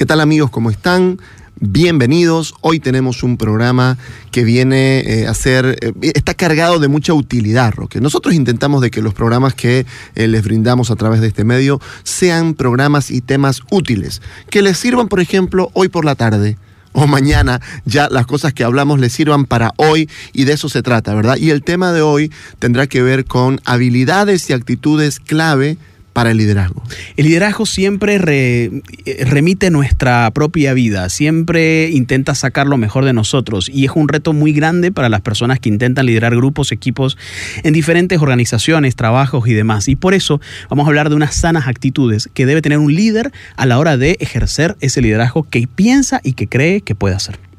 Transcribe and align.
¿Qué 0.00 0.06
tal 0.06 0.22
amigos? 0.22 0.48
¿Cómo 0.48 0.70
están? 0.70 1.20
Bienvenidos. 1.60 2.54
Hoy 2.62 2.80
tenemos 2.80 3.22
un 3.22 3.36
programa 3.36 3.98
que 4.30 4.44
viene 4.44 5.00
eh, 5.00 5.26
a 5.26 5.34
ser, 5.34 5.76
eh, 5.82 5.92
está 6.14 6.32
cargado 6.32 6.78
de 6.78 6.88
mucha 6.88 7.12
utilidad, 7.12 7.74
Roque. 7.74 8.00
Nosotros 8.00 8.34
intentamos 8.34 8.80
de 8.80 8.90
que 8.90 9.02
los 9.02 9.12
programas 9.12 9.52
que 9.52 9.84
eh, 10.14 10.26
les 10.26 10.42
brindamos 10.42 10.90
a 10.90 10.96
través 10.96 11.20
de 11.20 11.26
este 11.26 11.44
medio 11.44 11.82
sean 12.02 12.54
programas 12.54 13.10
y 13.10 13.20
temas 13.20 13.60
útiles, 13.70 14.22
que 14.48 14.62
les 14.62 14.78
sirvan, 14.78 15.08
por 15.08 15.20
ejemplo, 15.20 15.70
hoy 15.74 15.88
por 15.90 16.06
la 16.06 16.14
tarde 16.14 16.56
o 16.92 17.06
mañana 17.06 17.60
ya 17.84 18.08
las 18.10 18.24
cosas 18.24 18.54
que 18.54 18.64
hablamos 18.64 19.00
les 19.00 19.12
sirvan 19.12 19.44
para 19.44 19.74
hoy 19.76 20.08
y 20.32 20.44
de 20.44 20.54
eso 20.54 20.70
se 20.70 20.80
trata, 20.80 21.14
¿verdad? 21.14 21.36
Y 21.36 21.50
el 21.50 21.62
tema 21.62 21.92
de 21.92 22.00
hoy 22.00 22.32
tendrá 22.58 22.86
que 22.86 23.02
ver 23.02 23.26
con 23.26 23.60
habilidades 23.66 24.48
y 24.48 24.54
actitudes 24.54 25.20
clave 25.20 25.76
para 26.12 26.30
el 26.30 26.36
liderazgo? 26.36 26.82
El 27.16 27.26
liderazgo 27.26 27.66
siempre 27.66 28.18
remite 28.18 29.70
nuestra 29.70 30.30
propia 30.32 30.74
vida, 30.74 31.08
siempre 31.08 31.90
intenta 31.90 32.34
sacar 32.34 32.66
lo 32.66 32.76
mejor 32.76 33.04
de 33.04 33.12
nosotros 33.12 33.68
y 33.68 33.84
es 33.84 33.92
un 33.94 34.08
reto 34.08 34.32
muy 34.32 34.52
grande 34.52 34.92
para 34.92 35.08
las 35.08 35.20
personas 35.20 35.60
que 35.60 35.68
intentan 35.68 36.06
liderar 36.06 36.34
grupos, 36.34 36.72
equipos 36.72 37.16
en 37.62 37.72
diferentes 37.72 38.20
organizaciones, 38.20 38.96
trabajos 38.96 39.46
y 39.48 39.54
demás. 39.54 39.88
Y 39.88 39.96
por 39.96 40.14
eso 40.14 40.40
vamos 40.68 40.86
a 40.86 40.88
hablar 40.88 41.08
de 41.08 41.16
unas 41.16 41.34
sanas 41.34 41.68
actitudes 41.68 42.28
que 42.32 42.46
debe 42.46 42.62
tener 42.62 42.78
un 42.78 42.94
líder 42.94 43.32
a 43.56 43.66
la 43.66 43.78
hora 43.78 43.96
de 43.96 44.16
ejercer 44.20 44.76
ese 44.80 45.02
liderazgo 45.02 45.44
que 45.48 45.66
piensa 45.66 46.20
y 46.22 46.32
que 46.32 46.48
cree 46.48 46.80
que 46.80 46.94
puede 46.94 47.14
hacer 47.14 47.49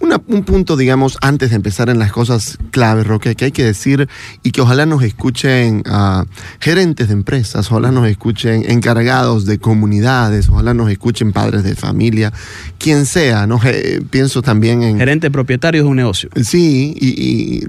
un 0.00 0.44
punto, 0.44 0.76
digamos, 0.76 1.18
antes 1.20 1.50
de 1.50 1.56
empezar 1.56 1.90
en 1.90 1.98
las 1.98 2.12
cosas 2.12 2.58
claves, 2.70 3.06
Roque, 3.06 3.34
que 3.34 3.46
hay 3.46 3.52
que 3.52 3.64
decir 3.64 4.08
y 4.42 4.52
que 4.52 4.60
ojalá 4.60 4.86
nos 4.86 5.02
escuchen 5.02 5.82
uh, 5.86 6.24
gerentes 6.60 7.08
de 7.08 7.14
empresas, 7.14 7.70
ojalá 7.70 7.90
nos 7.90 8.06
escuchen 8.06 8.64
encargados 8.70 9.44
de 9.44 9.58
comunidades, 9.58 10.48
ojalá 10.48 10.74
nos 10.74 10.90
escuchen 10.90 11.32
padres 11.32 11.64
de 11.64 11.74
familia, 11.74 12.32
quien 12.78 13.06
sea, 13.06 13.46
¿no? 13.46 13.60
pienso 14.10 14.42
también 14.42 14.82
en... 14.82 14.98
Gerente 14.98 15.30
propietario 15.30 15.82
de 15.82 15.88
un 15.88 15.96
negocio. 15.96 16.30
Sí, 16.42 16.94
y, 17.00 17.64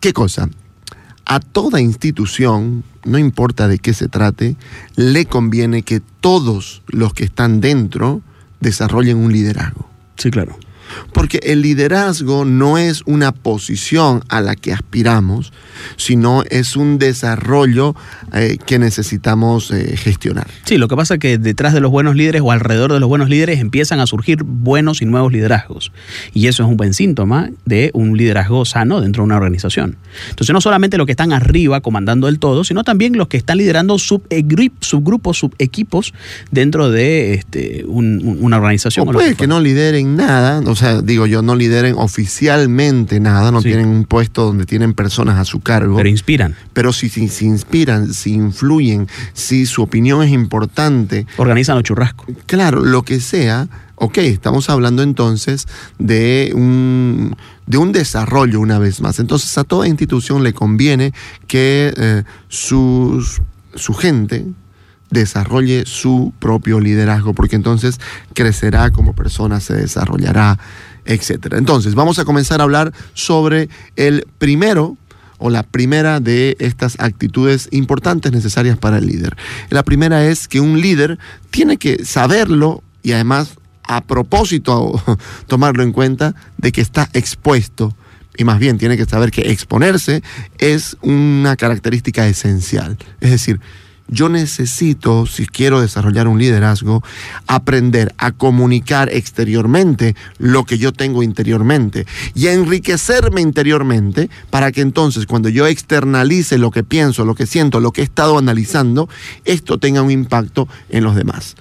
¿qué 0.00 0.12
cosa? 0.12 0.48
A 1.26 1.40
toda 1.40 1.80
institución, 1.80 2.84
no 3.04 3.18
importa 3.18 3.68
de 3.68 3.78
qué 3.78 3.94
se 3.94 4.08
trate, 4.08 4.56
le 4.96 5.26
conviene 5.26 5.82
que 5.82 6.00
todos 6.20 6.82
los 6.88 7.14
que 7.14 7.24
están 7.24 7.60
dentro 7.60 8.22
desarrollen 8.60 9.18
un 9.18 9.32
liderazgo. 9.32 9.88
Sí, 10.16 10.30
claro. 10.30 10.56
Porque 11.12 11.40
el 11.42 11.62
liderazgo 11.62 12.44
no 12.44 12.78
es 12.78 13.02
una 13.06 13.32
posición 13.32 14.22
a 14.28 14.40
la 14.40 14.56
que 14.56 14.72
aspiramos, 14.72 15.52
sino 15.96 16.42
es 16.50 16.76
un 16.76 16.98
desarrollo 16.98 17.94
eh, 18.32 18.58
que 18.64 18.78
necesitamos 18.78 19.70
eh, 19.70 19.96
gestionar. 19.96 20.46
Sí, 20.64 20.78
lo 20.78 20.88
que 20.88 20.96
pasa 20.96 21.14
es 21.14 21.20
que 21.20 21.38
detrás 21.38 21.72
de 21.72 21.80
los 21.80 21.90
buenos 21.90 22.16
líderes 22.16 22.42
o 22.44 22.50
alrededor 22.50 22.92
de 22.92 23.00
los 23.00 23.08
buenos 23.08 23.28
líderes 23.28 23.60
empiezan 23.60 24.00
a 24.00 24.06
surgir 24.06 24.42
buenos 24.44 25.02
y 25.02 25.06
nuevos 25.06 25.32
liderazgos. 25.32 25.92
Y 26.32 26.46
eso 26.46 26.62
es 26.62 26.68
un 26.68 26.76
buen 26.76 26.94
síntoma 26.94 27.50
de 27.64 27.90
un 27.94 28.16
liderazgo 28.16 28.64
sano 28.64 29.00
dentro 29.00 29.22
de 29.22 29.26
una 29.26 29.36
organización. 29.36 29.96
Entonces 30.30 30.52
no 30.52 30.60
solamente 30.60 30.98
los 30.98 31.06
que 31.06 31.12
están 31.12 31.32
arriba 31.32 31.80
comandando 31.80 32.28
el 32.28 32.38
todo, 32.38 32.64
sino 32.64 32.84
también 32.84 33.16
los 33.16 33.28
que 33.28 33.36
están 33.36 33.58
liderando 33.58 33.98
subgrupos, 33.98 35.38
subequipos 35.38 36.14
dentro 36.50 36.90
de 36.90 37.34
este, 37.34 37.84
una 37.86 38.56
organización. 38.56 39.08
O 39.08 39.12
puede 39.12 39.34
que 39.34 39.46
no 39.46 39.60
lideren 39.60 40.16
nada, 40.16 40.60
o 40.66 40.76
sea, 40.76 40.83
digo 41.02 41.26
yo, 41.26 41.42
no 41.42 41.54
lideren 41.54 41.94
oficialmente 41.96 43.20
nada, 43.20 43.50
no 43.50 43.62
tienen 43.62 43.88
un 43.88 44.04
puesto 44.04 44.44
donde 44.44 44.66
tienen 44.66 44.94
personas 44.94 45.38
a 45.38 45.44
su 45.44 45.60
cargo. 45.60 45.96
Pero 45.96 46.08
inspiran. 46.08 46.54
Pero 46.72 46.92
si, 46.92 47.08
si, 47.08 47.44
inspiran, 47.44 48.12
si 48.12 48.32
influyen, 48.32 49.08
si 49.32 49.66
su 49.66 49.82
opinión 49.82 50.22
es 50.22 50.30
importante. 50.30 51.26
Organizan 51.36 51.76
los 51.76 51.84
churrascos. 51.84 52.28
Claro, 52.46 52.84
lo 52.84 53.02
que 53.02 53.20
sea. 53.20 53.68
Ok, 53.96 54.18
estamos 54.18 54.70
hablando 54.70 55.02
entonces 55.02 55.68
de 55.98 56.52
un, 56.54 57.36
de 57.66 57.78
un 57.78 57.92
desarrollo 57.92 58.60
una 58.60 58.78
vez 58.78 59.00
más. 59.00 59.20
Entonces 59.20 59.56
a 59.56 59.64
toda 59.64 59.86
institución 59.86 60.42
le 60.42 60.52
conviene 60.52 61.12
que 61.46 61.94
eh, 61.96 62.24
su 62.48 63.22
gente, 63.96 64.44
desarrolle 65.14 65.86
su 65.86 66.34
propio 66.38 66.78
liderazgo, 66.80 67.32
porque 67.32 67.56
entonces 67.56 67.98
crecerá 68.34 68.90
como 68.90 69.14
persona, 69.14 69.60
se 69.60 69.74
desarrollará, 69.74 70.58
etc. 71.06 71.54
Entonces, 71.54 71.94
vamos 71.94 72.18
a 72.18 72.26
comenzar 72.26 72.60
a 72.60 72.64
hablar 72.64 72.92
sobre 73.14 73.70
el 73.96 74.26
primero 74.36 74.98
o 75.38 75.50
la 75.50 75.62
primera 75.62 76.20
de 76.20 76.56
estas 76.60 77.00
actitudes 77.00 77.68
importantes 77.72 78.32
necesarias 78.32 78.76
para 78.78 78.98
el 78.98 79.06
líder. 79.06 79.36
La 79.70 79.82
primera 79.82 80.26
es 80.26 80.48
que 80.48 80.60
un 80.60 80.80
líder 80.80 81.18
tiene 81.50 81.76
que 81.76 82.04
saberlo 82.04 82.82
y 83.02 83.12
además 83.12 83.56
a 83.82 84.02
propósito 84.02 85.02
tomarlo 85.46 85.82
en 85.82 85.92
cuenta 85.92 86.34
de 86.58 86.72
que 86.72 86.80
está 86.80 87.08
expuesto 87.12 87.94
y 88.36 88.44
más 88.44 88.58
bien 88.58 88.78
tiene 88.78 88.96
que 88.96 89.04
saber 89.04 89.30
que 89.30 89.52
exponerse 89.52 90.22
es 90.58 90.96
una 91.02 91.56
característica 91.56 92.26
esencial. 92.26 92.96
Es 93.20 93.30
decir, 93.30 93.60
yo 94.08 94.28
necesito, 94.28 95.26
si 95.26 95.46
quiero 95.46 95.80
desarrollar 95.80 96.28
un 96.28 96.38
liderazgo, 96.38 97.02
aprender 97.46 98.14
a 98.18 98.32
comunicar 98.32 99.08
exteriormente 99.12 100.14
lo 100.38 100.64
que 100.64 100.78
yo 100.78 100.92
tengo 100.92 101.22
interiormente 101.22 102.06
y 102.34 102.48
a 102.48 102.52
enriquecerme 102.52 103.40
interiormente 103.40 104.28
para 104.50 104.72
que 104.72 104.82
entonces 104.82 105.26
cuando 105.26 105.48
yo 105.48 105.66
externalice 105.66 106.58
lo 106.58 106.70
que 106.70 106.84
pienso, 106.84 107.24
lo 107.24 107.34
que 107.34 107.46
siento, 107.46 107.80
lo 107.80 107.92
que 107.92 108.02
he 108.02 108.04
estado 108.04 108.38
analizando, 108.38 109.08
esto 109.44 109.78
tenga 109.78 110.02
un 110.02 110.10
impacto 110.10 110.68
en 110.90 111.04
los 111.04 111.14
demás. 111.16 111.56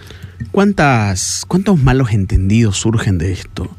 ¿Cuántas, 0.52 1.46
¿Cuántos 1.48 1.82
malos 1.82 2.12
entendidos 2.12 2.78
surgen 2.78 3.18
de 3.18 3.32
esto? 3.32 3.70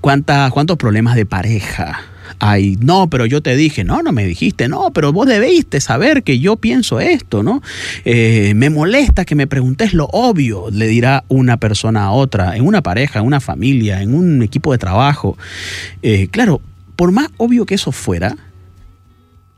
¿Cuántas, 0.00 0.52
¿Cuántos 0.52 0.76
problemas 0.76 1.16
de 1.16 1.26
pareja? 1.26 2.02
Ay, 2.38 2.76
no, 2.80 3.08
pero 3.08 3.26
yo 3.26 3.42
te 3.42 3.56
dije, 3.56 3.84
no, 3.84 4.02
no 4.02 4.12
me 4.12 4.26
dijiste, 4.26 4.68
no, 4.68 4.92
pero 4.92 5.12
vos 5.12 5.26
debiste 5.26 5.80
saber 5.80 6.22
que 6.22 6.38
yo 6.38 6.56
pienso 6.56 7.00
esto, 7.00 7.42
¿no? 7.42 7.62
Eh, 8.04 8.52
me 8.54 8.70
molesta 8.70 9.24
que 9.24 9.34
me 9.34 9.46
preguntes 9.46 9.94
lo 9.94 10.06
obvio, 10.06 10.70
le 10.70 10.86
dirá 10.86 11.24
una 11.28 11.56
persona 11.56 12.04
a 12.04 12.10
otra, 12.10 12.56
en 12.56 12.66
una 12.66 12.82
pareja, 12.82 13.20
en 13.20 13.26
una 13.26 13.40
familia, 13.40 14.02
en 14.02 14.14
un 14.14 14.42
equipo 14.42 14.72
de 14.72 14.78
trabajo. 14.78 15.38
Eh, 16.02 16.28
claro, 16.30 16.60
por 16.96 17.12
más 17.12 17.28
obvio 17.36 17.66
que 17.66 17.74
eso 17.74 17.92
fuera, 17.92 18.36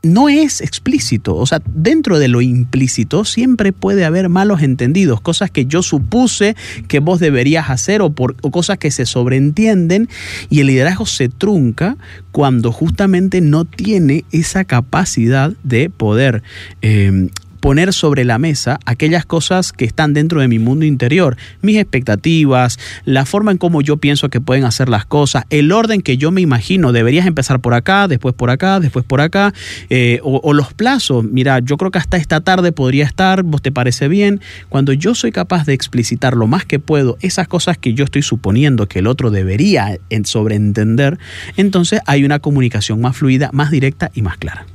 no 0.03 0.29
es 0.29 0.61
explícito. 0.61 1.35
O 1.35 1.45
sea, 1.45 1.61
dentro 1.65 2.19
de 2.19 2.27
lo 2.27 2.41
implícito 2.41 3.25
siempre 3.25 3.73
puede 3.73 4.05
haber 4.05 4.29
malos 4.29 4.61
entendidos, 4.61 5.21
cosas 5.21 5.51
que 5.51 5.65
yo 5.65 5.83
supuse 5.83 6.55
que 6.87 6.99
vos 6.99 7.19
deberías 7.19 7.69
hacer 7.69 8.01
o, 8.01 8.13
cosas 8.13 8.77
que 8.77 8.91
se 8.91 9.05
sobreentienden 9.05 10.09
y 10.49 10.61
el 10.61 10.67
liderazgo 10.67 11.05
se 11.05 11.29
trunca 11.29 11.97
cuando 12.31 12.71
justamente 12.71 13.41
no 13.41 13.65
tiene 13.65 14.25
esa 14.31 14.63
capacidad 14.63 15.53
de 15.63 15.89
poder 15.89 16.43
eh, 16.81 17.29
poner 17.59 17.93
sobre 17.93 18.25
la 18.25 18.37
mesa 18.37 18.79
aquellas 18.85 19.25
cosas 19.25 19.71
que 19.71 19.85
están 19.85 20.13
dentro 20.13 20.41
de 20.41 20.47
mi 20.47 20.59
mundo 20.59 20.85
interior, 20.85 21.37
mis 21.61 21.77
expectativas, 21.77 22.79
la 23.05 23.25
forma 23.25 23.51
en 23.51 23.57
cómo 23.57 23.81
yo 23.81 23.97
pienso 23.97 24.29
que 24.29 24.41
pueden 24.41 24.63
hacer 24.63 24.89
las 24.89 25.05
cosas, 25.05 25.45
el 25.49 25.71
orden 25.71 26.01
que 26.01 26.17
yo 26.17 26.31
me 26.31 26.41
imagino, 26.41 26.91
deberías 26.91 27.25
empezar 27.25 27.59
por 27.59 27.73
acá, 27.73 28.07
después 28.07 28.35
por 28.35 28.49
acá, 28.49 28.79
después 28.79 29.05
por 29.05 29.21
acá, 29.21 29.53
eh, 29.89 30.19
o, 30.23 30.39
o, 30.43 30.53
los 30.53 30.73
plazos, 30.73 31.23
mira, 31.23 31.59
yo 31.59 31.77
creo 31.77 31.91
que 31.91 31.99
hasta 31.99 32.17
esta 32.17 32.41
tarde 32.41 32.71
podría 32.71 33.05
estar, 33.05 33.43
vos 33.43 33.61
te 33.61 33.71
parece 33.71 34.07
bien, 34.07 34.41
cuando 34.69 34.93
yo 34.93 35.15
soy 35.15 35.31
capaz 35.31 35.65
de 35.65 35.73
explicitar 35.73 36.35
lo 36.35 36.47
más 36.47 36.65
que 36.65 36.79
puedo 36.79 37.17
esas 37.21 37.47
cosas 37.47 37.77
que 37.77 37.93
yo 37.93 38.03
estoy 38.03 38.21
suponiendo 38.21 38.87
que 38.87 38.99
el 38.99 39.07
otro 39.07 39.31
debería 39.31 39.97
sobreentender, 40.23 41.17
entonces 41.55 42.01
hay 42.05 42.23
una 42.23 42.39
comunicación 42.39 43.01
más 43.01 43.17
fluida, 43.17 43.49
más 43.53 43.71
directa 43.71 44.11
y 44.13 44.21
más 44.21 44.37
clara. 44.37 44.65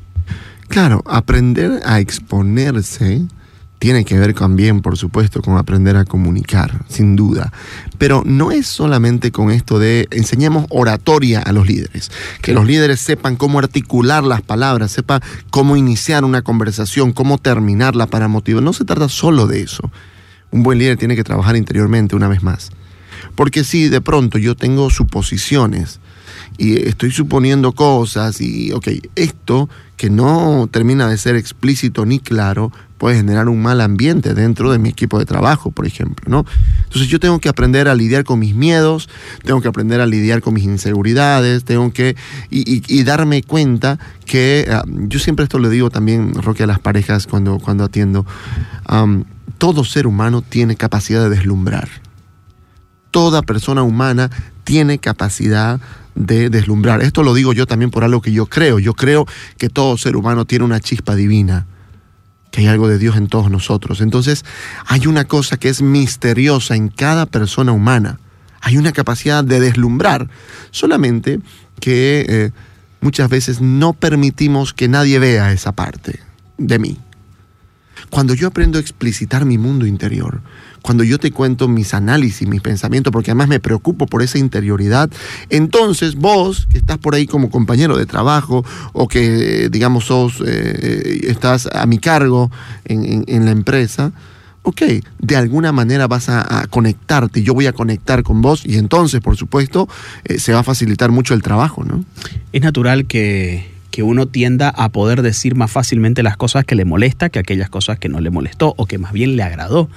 Claro, 0.72 1.02
aprender 1.04 1.82
a 1.84 2.00
exponerse 2.00 3.26
tiene 3.78 4.06
que 4.06 4.18
ver 4.18 4.32
también, 4.32 4.80
por 4.80 4.96
supuesto, 4.96 5.42
con 5.42 5.58
aprender 5.58 5.98
a 5.98 6.06
comunicar, 6.06 6.86
sin 6.88 7.14
duda. 7.14 7.52
Pero 7.98 8.22
no 8.24 8.52
es 8.52 8.68
solamente 8.68 9.32
con 9.32 9.50
esto 9.50 9.78
de 9.78 10.08
enseñemos 10.10 10.64
oratoria 10.70 11.40
a 11.40 11.52
los 11.52 11.66
líderes, 11.66 12.10
que 12.40 12.54
los 12.54 12.64
líderes 12.64 13.00
sepan 13.00 13.36
cómo 13.36 13.58
articular 13.58 14.24
las 14.24 14.40
palabras, 14.40 14.92
sepan 14.92 15.20
cómo 15.50 15.76
iniciar 15.76 16.24
una 16.24 16.40
conversación, 16.40 17.12
cómo 17.12 17.36
terminarla 17.36 18.06
para 18.06 18.28
motivar. 18.28 18.62
No 18.62 18.72
se 18.72 18.86
trata 18.86 19.10
solo 19.10 19.46
de 19.46 19.60
eso. 19.60 19.90
Un 20.52 20.62
buen 20.62 20.78
líder 20.78 20.96
tiene 20.96 21.16
que 21.16 21.24
trabajar 21.24 21.54
interiormente 21.54 22.16
una 22.16 22.28
vez 22.28 22.42
más. 22.42 22.70
Porque 23.34 23.62
si 23.62 23.90
de 23.90 24.00
pronto 24.00 24.38
yo 24.38 24.54
tengo 24.54 24.88
suposiciones 24.88 26.00
y 26.56 26.88
estoy 26.88 27.10
suponiendo 27.10 27.72
cosas 27.72 28.40
y, 28.40 28.72
ok, 28.72 28.88
esto 29.16 29.68
que 30.02 30.10
no 30.10 30.68
termina 30.68 31.06
de 31.06 31.16
ser 31.16 31.36
explícito 31.36 32.04
ni 32.04 32.18
claro, 32.18 32.72
puede 32.98 33.18
generar 33.18 33.48
un 33.48 33.62
mal 33.62 33.80
ambiente 33.80 34.34
dentro 34.34 34.72
de 34.72 34.80
mi 34.80 34.88
equipo 34.88 35.16
de 35.20 35.26
trabajo, 35.26 35.70
por 35.70 35.86
ejemplo, 35.86 36.28
¿no? 36.28 36.44
Entonces 36.82 37.06
yo 37.06 37.20
tengo 37.20 37.38
que 37.38 37.48
aprender 37.48 37.86
a 37.86 37.94
lidiar 37.94 38.24
con 38.24 38.40
mis 38.40 38.52
miedos, 38.52 39.08
tengo 39.44 39.60
que 39.60 39.68
aprender 39.68 40.00
a 40.00 40.06
lidiar 40.06 40.40
con 40.40 40.54
mis 40.54 40.64
inseguridades, 40.64 41.62
tengo 41.62 41.92
que 41.92 42.16
y, 42.50 43.04
darme 43.04 43.44
cuenta 43.44 44.00
que 44.26 44.66
ah, 44.72 44.82
yo 44.88 45.20
siempre 45.20 45.44
esto 45.44 45.60
le 45.60 45.70
digo 45.70 45.88
también, 45.88 46.34
Roque, 46.34 46.64
a 46.64 46.66
las 46.66 46.80
parejas 46.80 47.28
cuando, 47.28 47.60
cuando 47.60 47.84
atiendo, 47.84 48.26
todo 49.58 49.84
ser 49.84 50.08
humano 50.08 50.42
tiene 50.42 50.74
capacidad 50.74 51.22
de 51.22 51.30
deslumbrar. 51.30 51.88
Toda 53.12 53.42
persona 53.42 53.84
humana 53.84 54.32
tiene 54.64 54.98
capacidad 54.98 55.80
de 56.14 56.50
deslumbrar. 56.50 57.02
Esto 57.02 57.22
lo 57.22 57.34
digo 57.34 57.52
yo 57.52 57.66
también 57.66 57.90
por 57.90 58.04
algo 58.04 58.20
que 58.20 58.32
yo 58.32 58.46
creo. 58.46 58.78
Yo 58.78 58.94
creo 58.94 59.26
que 59.58 59.68
todo 59.68 59.96
ser 59.96 60.16
humano 60.16 60.44
tiene 60.44 60.64
una 60.64 60.80
chispa 60.80 61.14
divina 61.14 61.66
que 62.50 62.60
hay 62.60 62.66
algo 62.66 62.86
de 62.86 62.98
Dios 62.98 63.16
en 63.16 63.28
todos 63.28 63.50
nosotros. 63.50 64.00
Entonces, 64.00 64.44
hay 64.86 65.06
una 65.06 65.24
cosa 65.24 65.56
que 65.56 65.70
es 65.70 65.80
misteriosa 65.82 66.76
en 66.76 66.88
cada 66.88 67.26
persona 67.26 67.72
humana. 67.72 68.20
Hay 68.60 68.76
una 68.76 68.92
capacidad 68.92 69.42
de 69.42 69.58
deslumbrar, 69.58 70.28
solamente 70.70 71.40
que 71.80 72.26
eh, 72.28 72.50
muchas 73.00 73.28
veces 73.28 73.60
no 73.60 73.94
permitimos 73.94 74.72
que 74.74 74.86
nadie 74.86 75.18
vea 75.18 75.50
esa 75.50 75.72
parte 75.72 76.20
de 76.58 76.78
mí. 76.78 76.98
Cuando 78.10 78.34
yo 78.34 78.48
aprendo 78.48 78.78
a 78.78 78.82
explicitar 78.82 79.46
mi 79.46 79.56
mundo 79.56 79.86
interior, 79.86 80.42
cuando 80.82 81.04
yo 81.04 81.18
te 81.18 81.30
cuento 81.30 81.68
mis 81.68 81.94
análisis, 81.94 82.46
mis 82.46 82.60
pensamientos, 82.60 83.12
porque 83.12 83.30
además 83.30 83.48
me 83.48 83.60
preocupo 83.60 84.06
por 84.06 84.22
esa 84.22 84.38
interioridad, 84.38 85.10
entonces 85.48 86.16
vos, 86.16 86.66
que 86.70 86.78
estás 86.78 86.98
por 86.98 87.14
ahí 87.14 87.26
como 87.26 87.50
compañero 87.50 87.96
de 87.96 88.06
trabajo 88.06 88.64
o 88.92 89.08
que, 89.08 89.68
digamos, 89.70 90.06
sos, 90.06 90.42
eh, 90.44 91.20
estás 91.28 91.66
a 91.72 91.86
mi 91.86 91.98
cargo 91.98 92.50
en, 92.84 93.44
la 93.44 93.50
empresa, 93.50 94.12
ok, 94.62 94.82
de 95.18 95.36
alguna 95.36 95.72
manera 95.72 96.06
vas 96.06 96.28
a, 96.28 96.66
conectarte, 96.68 97.42
yo 97.42 97.54
voy 97.54 97.66
a 97.66 97.72
conectar 97.72 98.22
con 98.22 98.42
vos 98.42 98.64
y 98.66 98.76
entonces, 98.76 99.20
por 99.20 99.36
supuesto, 99.36 99.88
eh, 100.24 100.38
se 100.38 100.52
va 100.52 100.60
a 100.60 100.64
facilitar 100.64 101.10
mucho 101.10 101.34
el 101.34 101.42
trabajo, 101.42 101.84
¿no? 101.84 102.04
Es 102.52 102.62
natural 102.62 103.06
que 103.06 103.71
que 103.92 104.02
uno 104.02 104.26
tienda 104.26 104.70
a 104.70 104.88
poder 104.88 105.22
decir 105.22 105.54
más 105.54 105.70
fácilmente 105.70 106.24
las 106.24 106.36
cosas 106.36 106.64
que 106.64 106.74
le 106.74 106.84
molesta 106.84 107.28
que 107.28 107.38
aquellas 107.38 107.68
cosas 107.70 107.98
que 107.98 108.08
no 108.08 108.20
le 108.20 108.30
molestó 108.30 108.74
o 108.76 108.86
que 108.86 108.98
más 108.98 109.12
bien 109.12 109.36
le 109.36 109.42
agradó. 109.44 109.88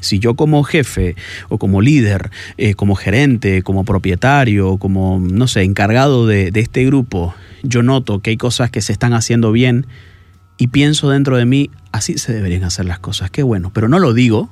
Si 0.00 0.20
yo 0.20 0.36
como 0.36 0.62
jefe 0.62 1.16
o 1.48 1.58
como 1.58 1.82
líder, 1.82 2.30
eh, 2.56 2.74
como 2.74 2.94
gerente, 2.94 3.62
como 3.62 3.84
propietario, 3.84 4.78
como, 4.78 5.20
no 5.20 5.48
sé, 5.48 5.64
encargado 5.64 6.26
de, 6.26 6.52
de 6.52 6.60
este 6.60 6.86
grupo, 6.86 7.34
yo 7.62 7.82
noto 7.82 8.20
que 8.20 8.30
hay 8.30 8.36
cosas 8.36 8.70
que 8.70 8.80
se 8.80 8.92
están 8.92 9.12
haciendo 9.12 9.50
bien 9.50 9.86
y 10.56 10.68
pienso 10.68 11.10
dentro 11.10 11.36
de 11.36 11.44
mí, 11.44 11.70
así 11.90 12.18
se 12.18 12.32
deberían 12.32 12.62
hacer 12.64 12.86
las 12.86 13.00
cosas, 13.00 13.30
qué 13.30 13.42
bueno, 13.42 13.72
pero 13.74 13.88
no 13.88 13.98
lo 13.98 14.14
digo, 14.14 14.48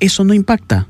eso 0.00 0.24
no 0.24 0.34
impacta. 0.34 0.88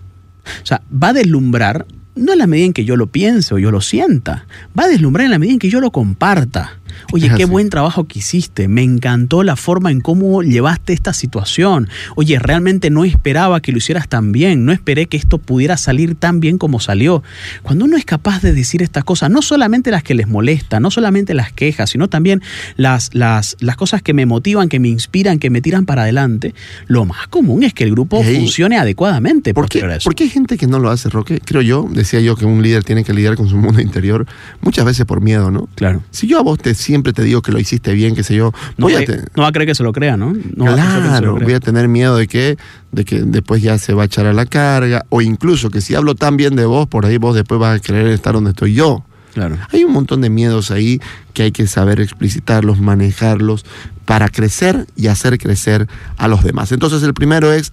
O 0.62 0.66
sea, 0.66 0.80
va 0.90 1.08
a 1.08 1.12
deslumbrar 1.12 1.84
no 2.18 2.32
en 2.32 2.38
la 2.38 2.46
medida 2.46 2.66
en 2.66 2.72
que 2.72 2.84
yo 2.84 2.96
lo 2.96 3.06
piense 3.06 3.54
o 3.54 3.58
yo 3.58 3.70
lo 3.70 3.80
sienta, 3.80 4.46
va 4.78 4.84
a 4.84 4.88
deslumbrar 4.88 5.24
en 5.24 5.30
la 5.30 5.38
medida 5.38 5.54
en 5.54 5.58
que 5.58 5.70
yo 5.70 5.80
lo 5.80 5.90
comparta. 5.90 6.78
Oye, 7.12 7.30
qué 7.36 7.44
buen 7.44 7.70
trabajo 7.70 8.06
que 8.06 8.18
hiciste. 8.20 8.68
Me 8.68 8.82
encantó 8.82 9.42
la 9.42 9.56
forma 9.56 9.90
en 9.90 10.00
cómo 10.00 10.42
llevaste 10.42 10.92
esta 10.92 11.12
situación. 11.12 11.88
Oye, 12.16 12.38
realmente 12.38 12.90
no 12.90 13.04
esperaba 13.04 13.60
que 13.60 13.72
lo 13.72 13.78
hicieras 13.78 14.08
tan 14.08 14.32
bien. 14.32 14.64
No 14.64 14.72
esperé 14.72 15.06
que 15.06 15.16
esto 15.16 15.38
pudiera 15.38 15.76
salir 15.76 16.14
tan 16.14 16.40
bien 16.40 16.58
como 16.58 16.80
salió. 16.80 17.22
Cuando 17.62 17.84
uno 17.84 17.96
es 17.96 18.04
capaz 18.04 18.42
de 18.42 18.52
decir 18.52 18.82
estas 18.82 19.04
cosas, 19.04 19.30
no 19.30 19.42
solamente 19.42 19.90
las 19.90 20.02
que 20.02 20.14
les 20.14 20.28
molesta, 20.28 20.80
no 20.80 20.90
solamente 20.90 21.34
las 21.34 21.52
quejas, 21.52 21.90
sino 21.90 22.08
también 22.08 22.42
las, 22.76 23.10
las, 23.14 23.56
las 23.60 23.76
cosas 23.76 24.02
que 24.02 24.14
me 24.14 24.26
motivan, 24.26 24.68
que 24.68 24.80
me 24.80 24.88
inspiran, 24.88 25.38
que 25.38 25.50
me 25.50 25.60
tiran 25.60 25.86
para 25.86 26.02
adelante, 26.02 26.54
lo 26.86 27.04
más 27.04 27.28
común 27.28 27.62
es 27.62 27.74
que 27.74 27.84
el 27.84 27.92
grupo 27.92 28.22
funcione 28.22 28.78
adecuadamente. 28.78 29.54
¿Por 29.54 29.68
qué, 29.68 29.98
porque 30.04 30.24
hay 30.24 30.30
gente 30.30 30.56
que 30.56 30.66
no 30.66 30.78
lo 30.78 30.90
hace, 30.90 31.08
Roque? 31.08 31.40
Creo 31.44 31.62
yo, 31.62 31.88
decía 31.90 32.20
yo 32.20 32.36
que 32.36 32.44
un 32.44 32.62
líder 32.62 32.84
tiene 32.84 33.04
que 33.04 33.12
lidiar 33.12 33.36
con 33.36 33.48
su 33.48 33.56
mundo 33.56 33.80
interior 33.80 34.26
muchas 34.60 34.84
veces 34.84 35.06
por 35.06 35.20
miedo, 35.20 35.50
¿no? 35.50 35.68
Claro. 35.74 36.02
Si 36.10 36.26
yo 36.26 36.38
a 36.38 36.42
vos 36.42 36.58
te 36.58 36.70
siempre 36.88 37.12
te 37.12 37.22
digo 37.22 37.42
que 37.42 37.52
lo 37.52 37.58
hiciste 37.58 37.92
bien, 37.92 38.14
qué 38.14 38.22
sé 38.22 38.34
yo. 38.34 38.50
No, 38.78 38.88
va 38.88 39.48
a 39.48 39.52
creer 39.52 39.68
que 39.68 39.74
se 39.74 39.82
lo 39.82 39.92
crea, 39.92 40.16
¿no? 40.16 40.32
no 40.56 40.64
claro, 40.72 41.36
voy 41.38 41.52
a 41.52 41.60
tener 41.60 41.86
miedo 41.86 42.16
de 42.16 42.26
que, 42.26 42.56
de 42.92 43.04
que 43.04 43.20
después 43.20 43.60
ya 43.60 43.76
se 43.76 43.92
va 43.92 44.04
a 44.04 44.06
echar 44.06 44.24
a 44.24 44.32
la 44.32 44.46
carga, 44.46 45.04
o 45.10 45.20
incluso 45.20 45.68
que 45.68 45.82
si 45.82 45.94
hablo 45.94 46.14
tan 46.14 46.38
bien 46.38 46.56
de 46.56 46.64
vos, 46.64 46.88
por 46.88 47.04
ahí 47.04 47.18
vos 47.18 47.34
después 47.34 47.60
vas 47.60 47.76
a 47.76 47.82
querer 47.82 48.06
estar 48.06 48.32
donde 48.32 48.50
estoy 48.50 48.72
yo. 48.72 49.04
Claro. 49.34 49.58
Hay 49.70 49.84
un 49.84 49.92
montón 49.92 50.22
de 50.22 50.30
miedos 50.30 50.70
ahí 50.70 50.98
que 51.34 51.42
hay 51.42 51.52
que 51.52 51.66
saber 51.66 52.00
explicitarlos, 52.00 52.80
manejarlos 52.80 53.66
para 54.06 54.30
crecer 54.30 54.86
y 54.96 55.08
hacer 55.08 55.36
crecer 55.36 55.86
a 56.16 56.26
los 56.26 56.42
demás. 56.42 56.72
Entonces 56.72 57.02
el 57.02 57.12
primero 57.12 57.52
es 57.52 57.70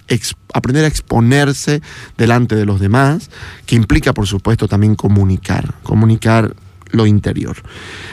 aprender 0.52 0.84
a 0.84 0.88
exponerse 0.88 1.80
delante 2.18 2.54
de 2.54 2.66
los 2.66 2.80
demás, 2.80 3.30
que 3.64 3.76
implica 3.76 4.12
por 4.12 4.26
supuesto 4.26 4.68
también 4.68 4.94
comunicar, 4.94 5.72
comunicar 5.82 6.54
lo 6.90 7.06
interior. 7.06 7.56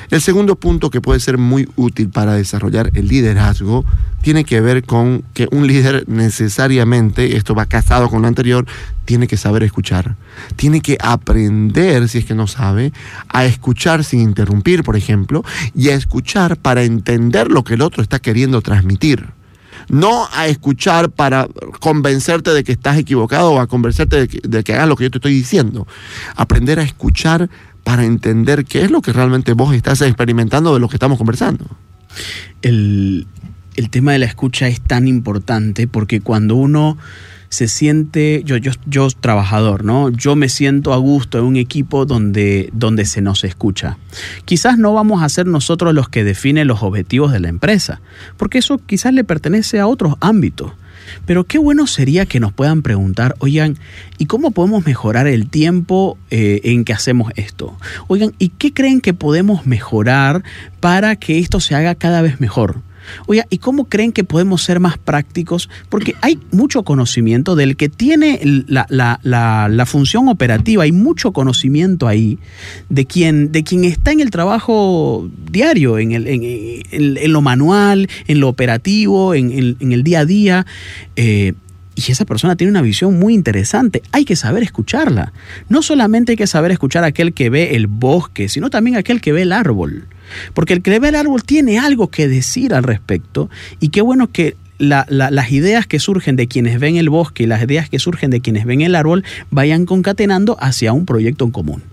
El 0.09 0.21
segundo 0.21 0.55
punto 0.55 0.89
que 0.89 1.01
puede 1.01 1.19
ser 1.19 1.37
muy 1.37 1.67
útil 1.75 2.09
para 2.09 2.33
desarrollar 2.33 2.91
el 2.93 3.07
liderazgo 3.07 3.85
tiene 4.21 4.45
que 4.45 4.61
ver 4.61 4.83
con 4.83 5.23
que 5.33 5.47
un 5.51 5.67
líder 5.67 6.05
necesariamente, 6.07 7.35
esto 7.35 7.55
va 7.55 7.65
casado 7.65 8.09
con 8.09 8.21
lo 8.21 8.27
anterior, 8.27 8.65
tiene 9.05 9.27
que 9.27 9.37
saber 9.37 9.63
escuchar. 9.63 10.15
Tiene 10.55 10.81
que 10.81 10.97
aprender, 11.01 12.07
si 12.07 12.19
es 12.19 12.25
que 12.25 12.35
no 12.35 12.47
sabe, 12.47 12.93
a 13.27 13.45
escuchar 13.45 14.03
sin 14.03 14.21
interrumpir, 14.21 14.83
por 14.83 14.95
ejemplo, 14.95 15.43
y 15.75 15.89
a 15.89 15.95
escuchar 15.95 16.57
para 16.57 16.83
entender 16.83 17.51
lo 17.51 17.63
que 17.63 17.73
el 17.73 17.81
otro 17.81 18.01
está 18.01 18.19
queriendo 18.19 18.61
transmitir 18.61 19.27
no 19.89 20.27
a 20.31 20.47
escuchar 20.47 21.09
para 21.09 21.47
convencerte 21.79 22.51
de 22.51 22.63
que 22.63 22.71
estás 22.71 22.97
equivocado 22.97 23.51
o 23.51 23.59
a 23.59 23.67
convencerte 23.67 24.15
de 24.15 24.27
que, 24.27 24.39
de 24.47 24.63
que 24.63 24.73
hagas 24.73 24.87
lo 24.87 24.95
que 24.95 25.05
yo 25.05 25.11
te 25.11 25.17
estoy 25.17 25.33
diciendo. 25.33 25.87
Aprender 26.35 26.79
a 26.79 26.83
escuchar 26.83 27.49
para 27.83 28.06
entender 28.06 28.65
qué 28.65 28.83
es 28.83 28.91
lo 28.91 29.01
que 29.01 29.13
realmente 29.13 29.53
vos 29.53 29.75
estás 29.75 30.01
experimentando 30.01 30.74
de 30.74 30.80
lo 30.80 30.88
que 30.89 30.95
estamos 30.95 31.18
conversando. 31.18 31.65
El, 32.62 33.27
tema 33.91 34.13
de 34.13 34.19
la 34.19 34.25
escucha 34.25 34.68
es 34.68 34.81
tan 34.81 35.07
importante 35.07 35.87
porque 35.87 36.21
cuando 36.21 36.56
uno 36.56 36.97
se 37.49 37.68
siente, 37.68 38.42
yo, 38.45 38.57
yo, 38.57 38.71
yo 38.87 39.07
trabajador, 39.09 39.83
¿no? 39.83 40.09
Yo 40.09 40.35
me 40.35 40.49
siento 40.49 40.92
a 40.92 40.97
gusto 40.97 41.37
en 41.37 41.44
un 41.44 41.56
equipo 41.56 42.06
donde, 42.06 42.69
donde 42.73 43.06
se 43.06 43.21
nos 43.21 43.44
escucha. 43.44 43.97
Quizás 44.45 44.80
no 44.80 44.94
vamos 44.94 45.21
a 45.21 45.30
ser 45.30 45.45
nosotros 45.45 45.94
los 45.94 46.09
que 46.09 46.23
definen 46.23 46.68
los 46.68 46.81
objetivos 46.81 47.31
de 47.31 47.40
la 47.40 47.49
empresa, 47.49 48.02
porque 48.37 48.57
eso 48.57 48.80
quizás 48.80 49.13
le 49.13 49.23
pertenece 49.23 49.80
a 49.80 49.85
otros 49.85 50.16
ámbitos. 50.19 50.71
Pero 51.26 51.44
qué 51.44 51.57
bueno 51.57 51.88
sería 51.88 52.26
que 52.26 52.40
nos 52.40 52.54
puedan 52.54 52.81
preguntar, 52.81 53.36
oigan, 53.40 53.78
¿y 54.18 54.26
cómo 54.26 54.52
podemos 54.52 54.86
mejorar 54.86 55.28
el 55.28 55.50
tiempo 55.50 56.18
eh, 56.30 56.62
en 56.64 56.86
que 56.86 56.94
hacemos 56.94 57.31
esto? 57.36 57.78
Oigan, 58.07 58.33
¿y 58.40 58.50
qué 58.50 58.74
creen 58.74 59.02
que 59.02 59.14
podemos 59.14 59.66
mejorar 59.66 60.44
para 60.80 61.16
que 61.16 61.40
esto 61.40 61.60
se 61.60 61.76
haga 61.76 61.95
cada 61.95 62.22
vez 62.22 62.40
mejor? 62.40 62.81
Oiga, 63.28 63.45
¿y 63.50 63.57
cómo 63.57 63.86
creen 63.86 64.12
que 64.12 64.24
podemos 64.24 64.64
ser 64.64 64.80
más 64.80 64.98
prácticos? 64.98 65.69
Porque 65.90 66.16
hay 66.22 66.40
mucho 66.52 66.83
conocimiento 66.83 67.56
del 67.56 67.76
que 67.76 67.90
tiene 67.90 68.40
la, 68.68 69.86
función 69.86 70.28
operativa, 70.28 70.83
hay 70.83 70.92
mucho 70.92 71.33
conocimiento 71.33 72.07
ahí 72.07 72.40
de 72.90 73.06
quien, 73.06 73.52
de 73.52 73.64
quien 73.64 73.83
está 73.83 74.12
en 74.12 74.19
el 74.19 74.31
trabajo 74.31 75.30
diario, 75.52 75.98
en, 75.98 76.12
el, 76.12 76.28
en, 76.28 77.33
lo 77.33 77.42
manual, 77.42 78.07
en 78.28 78.40
lo 78.40 78.50
operativo, 78.50 79.33
en, 79.33 79.52
el 79.80 80.04
día 80.04 80.22
a 80.22 80.26
día. 80.26 80.66
Eh, 81.16 81.54
y 81.95 82.12
esa 82.12 82.26
persona 82.26 82.56
tiene 82.56 82.71
una 82.71 82.81
visión 82.81 83.18
muy 83.19 83.33
interesante. 83.33 84.02
Hay 84.12 84.26
que 84.26 84.35
saber 84.35 84.64
escucharla. 84.64 85.33
No 85.69 85.81
solamente 85.81 86.33
hay 86.33 86.38
que 86.38 86.47
saber 86.47 86.71
escuchar 86.71 87.04
a 87.04 87.07
aquel 87.07 87.33
que 87.33 87.50
ve 87.50 87.76
el 87.76 87.88
bosque, 87.88 88.50
sino 88.50 88.69
también 88.69 88.95
a 88.95 89.00
aquel 89.00 89.21
que 89.21 89.31
ve 89.31 89.44
el 89.44 89.52
árbol. 89.52 90.07
Porque 90.54 90.73
el 90.73 90.81
que 90.81 91.00
ve 91.00 91.09
el 91.09 91.16
árbol 91.16 91.44
tiene 91.44 91.80
algo 91.80 92.09
que 92.09 92.28
decir 92.28 92.73
al 92.73 92.83
respecto 92.83 93.50
y 93.80 93.90
qué 93.90 94.02
bueno 94.02 94.31
que 94.31 94.56
las 94.80 95.52
ideas 95.52 95.88
que 95.88 96.00
surgen 96.00 96.35
de 96.35 96.47
quienes 96.47 96.80
ven 96.80 96.97
el 96.97 97.09
bosque 97.09 97.44
y 97.44 97.45
las 97.47 97.64
ideas 97.64 97.90
que 97.90 98.00
surgen 98.00 98.31
de 98.31 98.42
quienes 98.42 98.66
ven 98.66 98.81
el 98.81 98.95
árbol 98.95 99.23
vayan 99.50 99.85
concatenando 99.85 100.57
hacia 100.59 100.92
un 100.94 101.06
proyecto 101.06 101.45
en 101.45 101.52
común. 101.52 101.83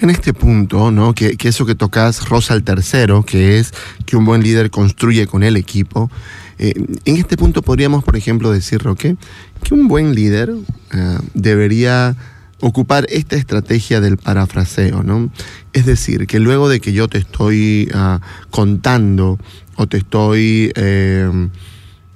En 0.00 0.10
este 0.10 0.34
punto, 0.34 0.90
¿no? 0.90 1.14
que, 1.14 1.36
que 1.36 1.48
eso 1.48 1.66
que 1.66 1.74
tocas 1.74 2.28
rosa 2.28 2.54
el 2.54 2.62
tercero, 2.62 3.24
que 3.24 3.58
es 3.58 3.72
que 4.06 4.16
un 4.16 4.24
buen 4.24 4.42
líder 4.42 4.70
construye 4.70 5.26
con 5.26 5.42
el 5.42 5.56
equipo, 5.56 6.10
eh, 6.58 6.74
en 7.04 7.16
este 7.16 7.36
punto 7.36 7.62
podríamos, 7.62 8.04
por 8.04 8.16
ejemplo, 8.16 8.50
decir, 8.50 8.82
Roque, 8.82 9.16
que 9.62 9.74
un 9.74 9.88
buen 9.88 10.14
líder 10.14 10.52
eh, 10.92 11.18
debería 11.34 12.16
ocupar 12.60 13.06
esta 13.10 13.36
estrategia 13.36 14.00
del 14.00 14.16
parafraseo, 14.16 15.02
¿no? 15.02 15.30
Es 15.72 15.86
decir, 15.86 16.26
que 16.26 16.40
luego 16.40 16.68
de 16.68 16.80
que 16.80 16.92
yo 16.92 17.08
te 17.08 17.18
estoy 17.18 17.88
ah, 17.94 18.20
contando 18.50 19.38
o 19.76 19.86
te 19.86 19.98
estoy 19.98 20.72
eh, 20.74 21.30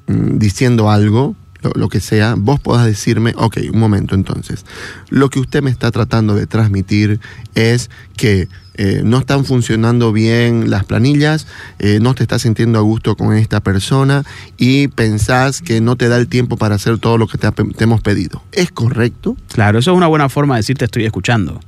mm, 0.08 0.38
diciendo 0.38 0.90
algo, 0.90 1.36
lo, 1.62 1.70
lo, 1.74 1.88
que 1.88 2.00
sea, 2.00 2.34
vos 2.36 2.60
podás 2.60 2.86
decirme, 2.86 3.34
ok, 3.36 3.58
un 3.72 3.78
momento 3.78 4.14
entonces, 4.14 4.64
lo 5.08 5.30
que 5.30 5.40
usted 5.40 5.62
me 5.62 5.70
está 5.70 5.90
tratando 5.90 6.34
de 6.34 6.46
transmitir 6.46 7.20
es 7.54 7.90
que 8.16 8.48
eh, 8.74 9.02
no 9.04 9.18
están 9.18 9.44
funcionando 9.44 10.12
bien 10.12 10.70
las 10.70 10.84
planillas, 10.84 11.46
eh, 11.78 11.98
no 12.00 12.14
te 12.14 12.22
estás 12.22 12.42
sintiendo 12.42 12.78
a 12.78 12.82
gusto 12.82 13.16
con 13.16 13.36
esta 13.36 13.60
persona 13.60 14.24
y 14.56 14.88
pensás 14.88 15.60
que 15.60 15.82
no 15.82 15.96
te 15.96 16.08
da 16.08 16.16
el 16.16 16.26
tiempo 16.26 16.56
para 16.56 16.76
hacer 16.76 16.98
todo 16.98 17.18
lo 17.18 17.26
que 17.26 17.36
te, 17.36 17.50
te 17.50 17.84
hemos 17.84 18.00
pedido. 18.00 18.42
¿Es 18.50 18.72
correcto? 18.72 19.36
Claro, 19.52 19.78
eso 19.78 19.90
es 19.90 19.96
una 19.96 20.06
buena 20.06 20.30
forma 20.30 20.54
de 20.54 20.60
decir 20.60 20.78
te 20.78 20.86
estoy 20.86 21.04
escuchando. 21.04 21.60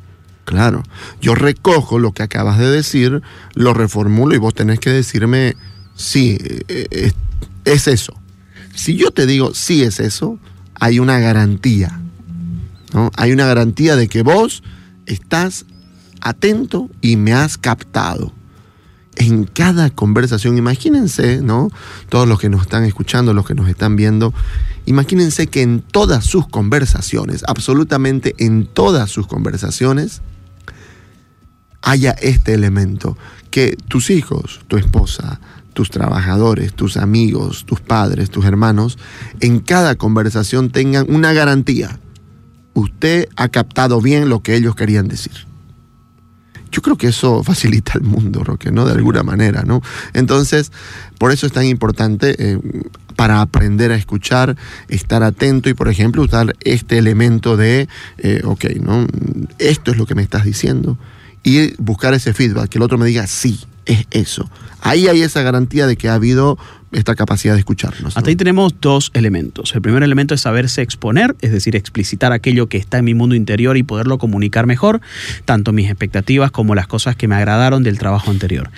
Claro, 0.46 0.82
yo 1.20 1.34
recojo 1.34 1.98
lo 1.98 2.12
que 2.12 2.22
acabas 2.22 2.58
de 2.58 2.70
decir, 2.70 3.22
lo 3.54 3.74
reformulo 3.74 4.34
y 4.34 4.38
vos 4.38 4.54
tenés 4.54 4.80
que 4.80 4.90
decirme, 4.90 5.56
sí, 5.94 6.38
eh, 6.68 6.86
es, 6.90 7.14
es 7.66 7.86
eso. 7.86 8.14
Si 8.74 8.96
yo 8.96 9.10
te 9.10 9.26
digo, 9.26 9.54
sí 9.54 9.82
es 9.82 10.00
eso, 10.00 10.38
hay 10.74 10.98
una 10.98 11.18
garantía. 11.18 12.00
¿no? 12.92 13.10
Hay 13.16 13.32
una 13.32 13.46
garantía 13.46 13.96
de 13.96 14.08
que 14.08 14.22
vos 14.22 14.62
estás 15.06 15.66
atento 16.20 16.90
y 17.00 17.16
me 17.16 17.32
has 17.32 17.58
captado. 17.58 18.32
En 19.16 19.44
cada 19.44 19.90
conversación, 19.90 20.58
imagínense, 20.58 21.40
¿no? 21.40 21.70
Todos 22.08 22.26
los 22.26 22.40
que 22.40 22.48
nos 22.48 22.62
están 22.62 22.84
escuchando, 22.84 23.32
los 23.32 23.46
que 23.46 23.54
nos 23.54 23.68
están 23.68 23.94
viendo, 23.94 24.34
imagínense 24.86 25.46
que 25.46 25.62
en 25.62 25.82
todas 25.82 26.24
sus 26.24 26.48
conversaciones, 26.48 27.44
absolutamente 27.46 28.34
en 28.38 28.66
todas 28.66 29.10
sus 29.10 29.28
conversaciones, 29.28 30.20
haya 31.80 32.10
este 32.12 32.54
elemento, 32.54 33.16
que 33.50 33.76
tus 33.88 34.10
hijos, 34.10 34.60
tu 34.66 34.78
esposa, 34.78 35.40
tus 35.74 35.90
trabajadores, 35.90 36.72
tus 36.72 36.96
amigos, 36.96 37.64
tus 37.66 37.80
padres, 37.80 38.30
tus 38.30 38.46
hermanos, 38.46 38.98
en 39.40 39.60
cada 39.60 39.96
conversación 39.96 40.70
tengan 40.70 41.06
una 41.08 41.32
garantía. 41.32 41.98
Usted 42.72 43.28
ha 43.36 43.48
captado 43.48 44.00
bien 44.00 44.28
lo 44.28 44.42
que 44.42 44.56
ellos 44.56 44.74
querían 44.74 45.08
decir. 45.08 45.46
Yo 46.72 46.82
creo 46.82 46.96
que 46.96 47.06
eso 47.08 47.44
facilita 47.44 47.92
el 47.94 48.02
mundo, 48.02 48.42
Roque, 48.42 48.72
¿no? 48.72 48.84
De 48.84 48.92
alguna 48.92 49.22
manera, 49.22 49.62
¿no? 49.62 49.80
Entonces, 50.12 50.72
por 51.18 51.30
eso 51.30 51.46
es 51.46 51.52
tan 51.52 51.66
importante 51.66 52.34
eh, 52.36 52.58
para 53.14 53.40
aprender 53.40 53.92
a 53.92 53.96
escuchar, 53.96 54.56
estar 54.88 55.22
atento 55.22 55.68
y, 55.68 55.74
por 55.74 55.88
ejemplo, 55.88 56.22
usar 56.22 56.56
este 56.64 56.98
elemento 56.98 57.56
de, 57.56 57.88
eh, 58.18 58.42
ok, 58.44 58.64
¿no? 58.80 59.06
Esto 59.60 59.92
es 59.92 59.98
lo 59.98 60.06
que 60.06 60.16
me 60.16 60.22
estás 60.22 60.44
diciendo. 60.44 60.98
Y 61.44 61.80
buscar 61.80 62.12
ese 62.12 62.34
feedback, 62.34 62.70
que 62.70 62.78
el 62.78 62.82
otro 62.82 62.98
me 62.98 63.06
diga, 63.06 63.28
sí, 63.28 63.60
es 63.86 64.06
eso. 64.10 64.48
Ahí 64.80 65.08
hay 65.08 65.22
esa 65.22 65.42
garantía 65.42 65.86
de 65.86 65.96
que 65.96 66.08
ha 66.08 66.14
habido 66.14 66.58
esta 66.94 67.14
capacidad 67.14 67.54
de 67.54 67.60
escucharnos. 67.60 68.02
¿no? 68.02 68.08
Hasta 68.08 68.30
ahí 68.30 68.36
tenemos 68.36 68.74
dos 68.80 69.10
elementos. 69.14 69.74
El 69.74 69.82
primer 69.82 70.02
elemento 70.02 70.34
es 70.34 70.40
saberse 70.40 70.82
exponer, 70.82 71.36
es 71.40 71.52
decir, 71.52 71.76
explicitar 71.76 72.32
aquello 72.32 72.68
que 72.68 72.78
está 72.78 72.98
en 72.98 73.04
mi 73.04 73.14
mundo 73.14 73.34
interior 73.34 73.76
y 73.76 73.82
poderlo 73.82 74.18
comunicar 74.18 74.66
mejor, 74.66 75.00
tanto 75.44 75.72
mis 75.72 75.88
expectativas 75.88 76.50
como 76.50 76.74
las 76.74 76.86
cosas 76.86 77.16
que 77.16 77.28
me 77.28 77.34
agradaron 77.34 77.82
del 77.82 77.98
trabajo 77.98 78.30
anterior. 78.30 78.70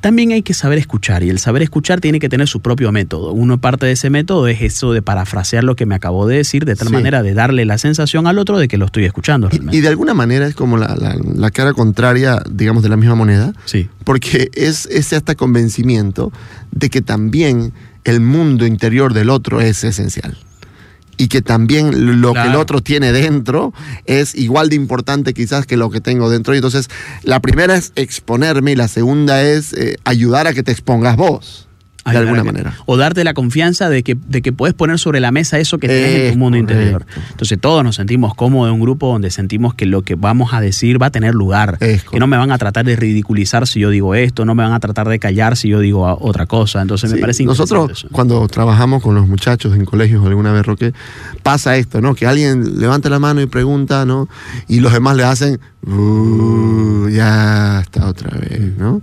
También 0.00 0.32
hay 0.32 0.42
que 0.42 0.54
saber 0.54 0.78
escuchar 0.78 1.22
y 1.22 1.30
el 1.30 1.38
saber 1.38 1.62
escuchar 1.62 2.00
tiene 2.00 2.20
que 2.20 2.28
tener 2.28 2.48
su 2.48 2.60
propio 2.60 2.92
método. 2.92 3.32
Uno 3.32 3.58
parte 3.58 3.86
de 3.86 3.92
ese 3.92 4.10
método 4.10 4.46
es 4.48 4.62
eso 4.62 4.92
de 4.92 5.02
parafrasear 5.02 5.64
lo 5.64 5.76
que 5.76 5.86
me 5.86 5.94
acabó 5.94 6.26
de 6.26 6.36
decir, 6.36 6.64
de 6.64 6.76
tal 6.76 6.88
sí. 6.88 6.92
manera 6.92 7.22
de 7.22 7.34
darle 7.34 7.64
la 7.64 7.78
sensación 7.78 8.26
al 8.26 8.38
otro 8.38 8.58
de 8.58 8.68
que 8.68 8.78
lo 8.78 8.86
estoy 8.86 9.04
escuchando. 9.04 9.48
Realmente. 9.48 9.76
Y, 9.76 9.80
y 9.80 9.82
de 9.82 9.88
alguna 9.88 10.14
manera 10.14 10.46
es 10.46 10.54
como 10.54 10.76
la, 10.76 10.94
la, 10.96 11.16
la, 11.34 11.50
cara 11.50 11.72
contraria, 11.72 12.42
digamos, 12.50 12.82
de 12.82 12.88
la 12.88 12.96
misma 12.96 13.14
moneda. 13.14 13.52
Sí. 13.64 13.88
Porque 14.04 14.50
es 14.54 14.86
ese 14.86 15.16
hasta 15.16 15.34
convencimiento 15.34 16.32
de 16.72 16.90
que 16.90 17.00
también 17.00 17.72
el 18.04 18.20
mundo 18.20 18.66
interior 18.66 19.14
del 19.14 19.30
otro 19.30 19.60
es 19.60 19.84
esencial. 19.84 20.36
Y 21.16 21.28
que 21.28 21.42
también 21.42 22.20
lo 22.20 22.32
claro. 22.32 22.48
que 22.48 22.54
el 22.54 22.60
otro 22.60 22.80
tiene 22.80 23.12
dentro 23.12 23.72
es 24.06 24.34
igual 24.34 24.70
de 24.70 24.76
importante 24.76 25.34
quizás 25.34 25.66
que 25.66 25.76
lo 25.76 25.90
que 25.90 26.00
tengo 26.00 26.28
dentro. 26.30 26.54
Y 26.54 26.56
entonces, 26.56 26.88
la 27.22 27.40
primera 27.40 27.76
es 27.76 27.92
exponerme 27.94 28.72
y 28.72 28.76
la 28.76 28.88
segunda 28.88 29.42
es 29.42 29.72
eh, 29.74 29.96
ayudar 30.04 30.46
a 30.46 30.54
que 30.54 30.62
te 30.62 30.72
expongas 30.72 31.16
vos 31.16 31.68
de 32.04 32.18
alguna 32.18 32.44
manera. 32.44 32.74
O 32.86 32.96
darte 32.96 33.24
la 33.24 33.34
confianza 33.34 33.88
de 33.88 34.02
que, 34.02 34.16
de 34.28 34.42
que 34.42 34.52
puedes 34.52 34.74
poner 34.74 34.98
sobre 34.98 35.20
la 35.20 35.30
mesa 35.30 35.58
eso 35.58 35.78
que 35.78 35.88
tienes 35.88 36.20
en 36.20 36.32
tu 36.32 36.38
mundo 36.38 36.58
correcto. 36.58 36.72
interior. 36.74 37.06
Entonces 37.30 37.58
todos 37.60 37.84
nos 37.84 37.96
sentimos 37.96 38.34
cómodos 38.34 38.68
en 38.68 38.74
un 38.74 38.80
grupo 38.80 39.12
donde 39.12 39.30
sentimos 39.30 39.74
que 39.74 39.86
lo 39.86 40.02
que 40.02 40.14
vamos 40.14 40.52
a 40.52 40.60
decir 40.60 41.00
va 41.00 41.06
a 41.06 41.10
tener 41.10 41.34
lugar. 41.34 41.76
Es 41.80 42.04
que 42.04 42.18
no 42.18 42.26
me 42.26 42.36
van 42.36 42.50
a 42.50 42.58
tratar 42.58 42.84
de 42.84 42.96
ridiculizar 42.96 43.66
si 43.66 43.80
yo 43.80 43.90
digo 43.90 44.14
esto, 44.14 44.44
no 44.44 44.54
me 44.54 44.62
van 44.62 44.72
a 44.72 44.80
tratar 44.80 45.08
de 45.08 45.18
callar 45.18 45.56
si 45.56 45.68
yo 45.68 45.80
digo 45.80 46.06
otra 46.20 46.46
cosa. 46.46 46.82
Entonces 46.82 47.10
sí, 47.10 47.16
me 47.16 47.20
parece 47.20 47.44
Nosotros 47.44 47.90
eso. 47.92 48.08
cuando 48.10 48.46
trabajamos 48.48 49.02
con 49.02 49.14
los 49.14 49.26
muchachos 49.28 49.74
en 49.76 49.84
colegios 49.84 50.24
alguna 50.26 50.52
vez, 50.52 50.66
Roque, 50.66 50.92
pasa 51.42 51.76
esto, 51.76 52.00
¿no? 52.00 52.14
Que 52.14 52.26
alguien 52.26 52.80
levanta 52.80 53.08
la 53.08 53.18
mano 53.18 53.40
y 53.40 53.46
pregunta, 53.46 54.04
¿no? 54.04 54.28
Y 54.68 54.80
los 54.80 54.92
demás 54.92 55.16
le 55.16 55.24
hacen, 55.24 55.60
ya 57.10 57.80
está 57.80 58.08
otra 58.08 58.38
vez, 58.38 58.76
¿no? 58.78 59.02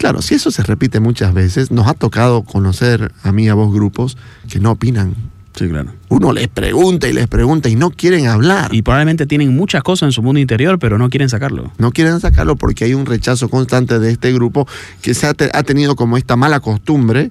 Claro, 0.00 0.22
si 0.22 0.34
eso 0.34 0.50
se 0.50 0.62
repite 0.62 0.98
muchas 0.98 1.34
veces, 1.34 1.70
nos 1.70 1.86
ha 1.86 1.92
tocado 1.92 2.42
conocer 2.42 3.12
a 3.22 3.32
mí 3.32 3.50
a 3.50 3.54
vos 3.54 3.70
grupos 3.70 4.16
que 4.48 4.58
no 4.58 4.70
opinan. 4.70 5.14
Sí, 5.54 5.68
claro. 5.68 5.92
Uno 6.08 6.32
les 6.32 6.48
pregunta 6.48 7.06
y 7.06 7.12
les 7.12 7.28
pregunta 7.28 7.68
y 7.68 7.76
no 7.76 7.90
quieren 7.90 8.26
hablar. 8.26 8.74
Y 8.74 8.80
probablemente 8.80 9.26
tienen 9.26 9.54
muchas 9.54 9.82
cosas 9.82 10.06
en 10.06 10.12
su 10.12 10.22
mundo 10.22 10.40
interior, 10.40 10.78
pero 10.78 10.96
no 10.96 11.10
quieren 11.10 11.28
sacarlo. 11.28 11.70
No 11.76 11.92
quieren 11.92 12.18
sacarlo 12.18 12.56
porque 12.56 12.86
hay 12.86 12.94
un 12.94 13.04
rechazo 13.04 13.50
constante 13.50 13.98
de 13.98 14.10
este 14.10 14.32
grupo 14.32 14.66
que 15.02 15.12
se 15.12 15.26
ha, 15.26 15.34
te 15.34 15.50
ha 15.52 15.62
tenido 15.64 15.96
como 15.96 16.16
esta 16.16 16.34
mala 16.34 16.60
costumbre 16.60 17.30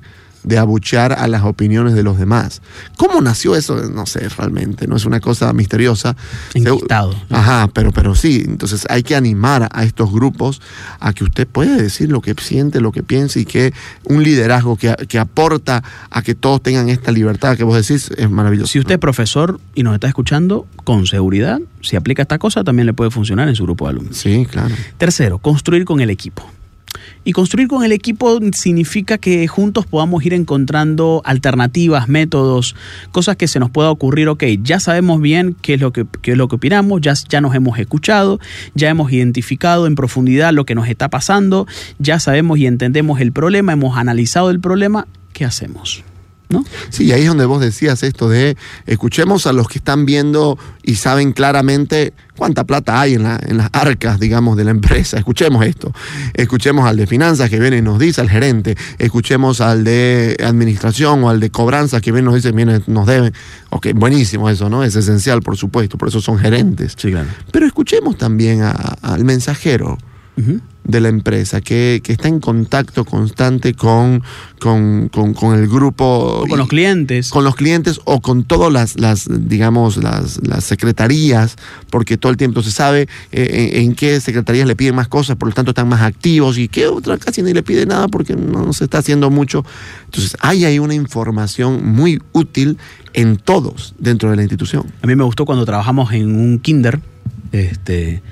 de 0.50 0.58
abuchear 0.58 1.14
a 1.14 1.28
las 1.28 1.44
opiniones 1.44 1.94
de 1.94 2.04
los 2.04 2.18
demás. 2.18 2.62
¿Cómo 2.98 3.22
nació 3.22 3.56
eso? 3.56 3.76
No 3.90 4.06
sé, 4.06 4.28
realmente, 4.30 4.88
no 4.88 4.96
es 4.96 5.06
una 5.06 5.20
cosa 5.20 5.54
misteriosa. 5.54 6.16
Enquistado. 6.54 7.16
Ajá, 7.30 7.70
pero, 7.74 7.92
pero 7.92 8.16
sí, 8.16 8.44
entonces 8.46 8.86
hay 8.90 9.04
que 9.04 9.16
animar 9.16 9.70
a 9.72 9.84
estos 9.84 10.12
grupos 10.12 10.62
a 11.00 11.14
que 11.14 11.24
usted 11.24 11.48
pueda 11.48 11.78
decir 11.78 12.10
lo 12.10 12.22
que 12.22 12.34
siente, 12.40 12.82
lo 12.82 12.92
que 12.92 13.04
piensa 13.04 13.40
y 13.40 13.46
que 13.46 13.74
un 14.06 14.24
liderazgo 14.24 14.76
que, 14.76 14.96
que 15.08 15.20
aporta 15.20 15.84
a 16.10 16.22
que 16.24 16.34
todos 16.34 16.64
tengan 16.64 16.90
esta 16.90 17.12
libertad 17.12 17.56
que 17.56 17.64
vos 17.64 17.76
decís 17.76 18.12
es 18.18 18.30
maravilloso. 18.30 18.72
Si 18.72 18.80
usted 18.80 18.96
es 18.96 19.00
profesor 19.00 19.60
y 19.76 19.84
nos 19.84 19.94
está 19.94 20.08
escuchando, 20.08 20.66
con 20.84 21.06
seguridad, 21.06 21.60
si 21.82 21.96
aplica 21.96 22.24
esta 22.24 22.40
cosa, 22.40 22.64
también 22.64 22.88
le 22.88 22.94
puede 22.94 23.12
funcionar 23.12 23.48
en 23.48 23.56
su 23.56 23.64
grupo 23.64 23.86
de 23.86 23.92
alumnos. 23.92 24.18
Sí, 24.18 24.48
claro. 24.50 24.74
Tercero, 24.98 25.38
construir 25.38 25.86
con 25.86 26.00
el 26.00 26.10
equipo. 26.10 26.50
Y 27.24 27.34
construir 27.34 27.68
con 27.68 27.84
el 27.84 27.92
equipo 27.92 28.40
significa 28.54 29.18
que 29.18 29.48
juntos 29.48 29.86
podamos 29.86 30.26
ir 30.26 30.34
encontrando 30.34 31.22
alternativas, 31.26 32.08
métodos, 32.08 32.76
cosas 33.12 33.36
que 33.36 33.48
se 33.48 33.60
nos 33.60 33.70
pueda 33.70 33.92
ocurrir. 33.92 34.30
Ok, 34.30 34.44
ya 34.62 34.80
sabemos 34.80 35.22
bien 35.22 35.56
qué 35.62 35.76
es 35.76 35.82
lo 35.82 35.92
que, 35.92 36.06
es 36.24 36.38
lo 36.38 36.48
que 36.48 36.56
opinamos, 36.56 37.02
ya, 37.02 37.14
ya 37.28 37.42
nos 37.42 37.56
hemos 37.56 37.78
escuchado, 37.80 38.40
ya 38.76 38.90
hemos 38.90 39.12
identificado 39.12 39.88
en 39.88 39.96
profundidad 39.96 40.54
lo 40.54 40.66
que 40.66 40.76
nos 40.76 40.88
está 40.88 41.10
pasando, 41.10 41.68
ya 42.00 42.20
sabemos 42.20 42.60
y 42.60 42.68
entendemos 42.68 43.20
el 43.22 43.32
problema, 43.32 43.74
hemos 43.74 43.98
analizado 43.98 44.50
el 44.50 44.60
problema. 44.60 45.08
¿Qué 45.34 45.46
hacemos? 45.46 46.04
¿No? 46.50 46.66
Sí, 46.90 47.12
ahí 47.12 47.22
es 47.22 47.28
donde 47.28 47.46
vos 47.46 47.62
decías 47.62 48.02
esto 48.02 48.28
de 48.28 48.58
escuchemos 48.88 49.46
a 49.46 49.54
los 49.54 49.68
que 49.68 49.78
están 49.78 50.08
viendo 50.08 50.58
y 50.82 50.96
saben 50.96 51.32
claramente 51.32 52.12
cuánta 52.36 52.64
plata 52.64 53.00
hay 53.00 53.14
en, 53.14 53.24
la, 53.24 53.40
en, 53.46 53.58
las 53.58 53.70
arcas, 53.72 54.20
digamos, 54.20 54.58
de 54.58 54.64
la 54.64 54.72
empresa. 54.72 55.18
Escuchemos 55.20 55.64
esto. 55.64 55.94
Escuchemos 56.34 56.88
al 56.88 56.98
de 56.98 57.06
finanzas 57.06 57.52
que 57.52 57.60
viene 57.60 57.78
y 57.78 57.82
nos 57.84 58.00
dice 58.00 58.22
al 58.22 58.30
gerente. 58.32 58.76
Escuchemos 58.98 59.62
al 59.62 59.84
de 59.84 60.38
administración 60.44 61.24
o 61.24 61.30
al 61.30 61.40
de 61.40 61.52
cobranzas 61.52 62.02
que 62.02 62.12
viene 62.12 62.26
y 62.26 62.32
nos 62.32 62.36
dice, 62.36 62.52
viene, 62.52 62.82
nos 62.88 63.06
deben. 63.06 63.32
Ok, 63.70 63.90
buenísimo 63.94 64.50
eso, 64.50 64.70
¿no? 64.70 64.84
Es 64.84 64.96
esencial, 64.96 65.42
por 65.44 65.56
supuesto, 65.56 66.00
por 66.00 66.08
eso 66.08 66.20
son 66.20 66.40
gerentes. 66.40 66.96
Sí, 66.98 67.12
claro. 67.12 67.28
Pero 67.52 67.68
escuchemos 67.68 68.18
también 68.18 68.64
a, 68.64 68.72
al 68.72 69.24
mensajero. 69.24 70.00
Uh 70.40 70.42
-huh 70.42 70.62
de 70.90 71.00
la 71.02 71.10
empresa, 71.10 71.62
que, 71.62 72.02
que, 72.04 72.14
está 72.14 72.28
en 72.28 72.40
contacto 72.40 73.06
constante 73.06 73.76
con, 73.76 74.24
con, 74.60 75.10
con, 75.10 75.34
con 75.36 75.58
el 75.58 75.68
grupo. 75.68 76.42
O 76.44 76.48
con 76.48 76.58
los 76.58 76.68
clientes. 76.68 77.30
Con 77.30 77.44
los 77.44 77.56
clientes 77.56 78.02
o 78.06 78.22
con 78.22 78.44
todas 78.44 78.74
las, 78.74 79.00
las 79.00 79.28
digamos, 79.30 79.98
las, 79.98 80.40
las, 80.48 80.64
secretarías, 80.64 81.58
porque 81.92 82.18
todo 82.18 82.32
el 82.32 82.38
tiempo 82.38 82.64
se 82.64 82.72
sabe 82.72 83.08
eh, 83.32 83.72
en, 83.74 83.84
en, 83.84 83.96
qué 83.96 84.20
secretarías 84.20 84.68
le 84.68 84.76
piden 84.76 84.96
más 84.96 85.08
cosas, 85.08 85.36
por 85.36 85.50
lo 85.50 85.54
tanto 85.54 85.72
están 85.72 85.88
más 85.88 86.02
activos 86.02 86.58
y 86.58 86.68
qué 86.68 86.88
otra 86.88 87.18
casi 87.18 87.44
ni 87.44 87.54
le 87.54 87.62
pide 87.62 87.86
nada 87.86 88.08
porque 88.08 88.36
no, 88.36 88.74
se 88.74 88.86
está 88.86 88.98
haciendo 88.98 89.30
mucho. 89.30 89.64
Entonces, 90.06 90.36
hay 90.40 90.66
ahí 90.66 90.80
una 90.80 90.96
información 90.96 91.86
muy 91.86 92.20
útil 92.34 92.78
en 93.14 93.38
todos 93.38 93.94
dentro 94.00 94.32
de 94.32 94.38
la 94.38 94.42
institución. 94.42 94.92
A 95.04 95.08
mí 95.08 95.16
me 95.16 95.24
gustó 95.24 95.46
cuando 95.46 95.66
trabajamos 95.66 96.12
en 96.14 96.36
un 96.36 96.58
kinder, 96.60 97.00
este 97.52 98.24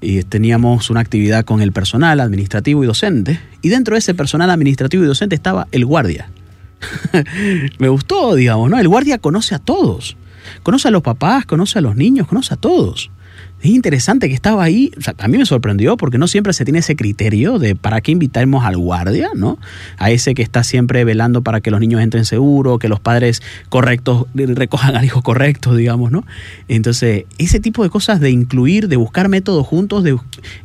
y 0.00 0.22
teníamos 0.22 0.90
una 0.90 1.00
actividad 1.00 1.44
con 1.44 1.60
el 1.60 1.72
personal 1.72 2.20
administrativo 2.20 2.82
y 2.84 2.86
docente, 2.86 3.40
y 3.62 3.68
dentro 3.68 3.94
de 3.94 3.98
ese 3.98 4.14
personal 4.14 4.50
administrativo 4.50 5.04
y 5.04 5.06
docente 5.06 5.34
estaba 5.34 5.68
el 5.72 5.84
guardia. 5.84 6.30
Me 7.78 7.88
gustó, 7.88 8.34
digamos, 8.34 8.70
¿no? 8.70 8.78
El 8.78 8.88
guardia 8.88 9.18
conoce 9.18 9.54
a 9.54 9.58
todos. 9.58 10.16
Conoce 10.62 10.88
a 10.88 10.90
los 10.90 11.02
papás, 11.02 11.44
conoce 11.44 11.78
a 11.78 11.82
los 11.82 11.96
niños, 11.96 12.26
conoce 12.26 12.54
a 12.54 12.56
todos 12.56 13.10
es 13.62 13.70
interesante 13.70 14.28
que 14.28 14.34
estaba 14.34 14.64
ahí. 14.64 14.90
O 14.96 15.02
sea, 15.02 15.14
a 15.18 15.28
mí 15.28 15.36
me 15.36 15.44
sorprendió 15.46 15.96
porque 15.96 16.18
no 16.18 16.26
siempre 16.26 16.52
se 16.52 16.64
tiene 16.64 16.78
ese 16.78 16.96
criterio 16.96 17.58
de 17.58 17.74
para 17.74 18.00
qué 18.00 18.12
invitamos 18.12 18.64
al 18.64 18.76
guardia, 18.78 19.30
¿no? 19.34 19.58
A 19.98 20.10
ese 20.10 20.34
que 20.34 20.42
está 20.42 20.64
siempre 20.64 21.04
velando 21.04 21.42
para 21.42 21.60
que 21.60 21.70
los 21.70 21.80
niños 21.80 22.00
entren 22.00 22.24
seguro, 22.24 22.78
que 22.78 22.88
los 22.88 23.00
padres 23.00 23.42
correctos 23.68 24.26
recojan 24.34 24.96
al 24.96 25.04
hijo 25.04 25.22
correcto, 25.22 25.74
digamos, 25.74 26.10
¿no? 26.10 26.24
Entonces, 26.68 27.24
ese 27.38 27.60
tipo 27.60 27.82
de 27.82 27.90
cosas 27.90 28.20
de 28.20 28.30
incluir, 28.30 28.88
de 28.88 28.96
buscar 28.96 29.28
métodos 29.28 29.66
juntos, 29.66 30.04
de, 30.04 30.16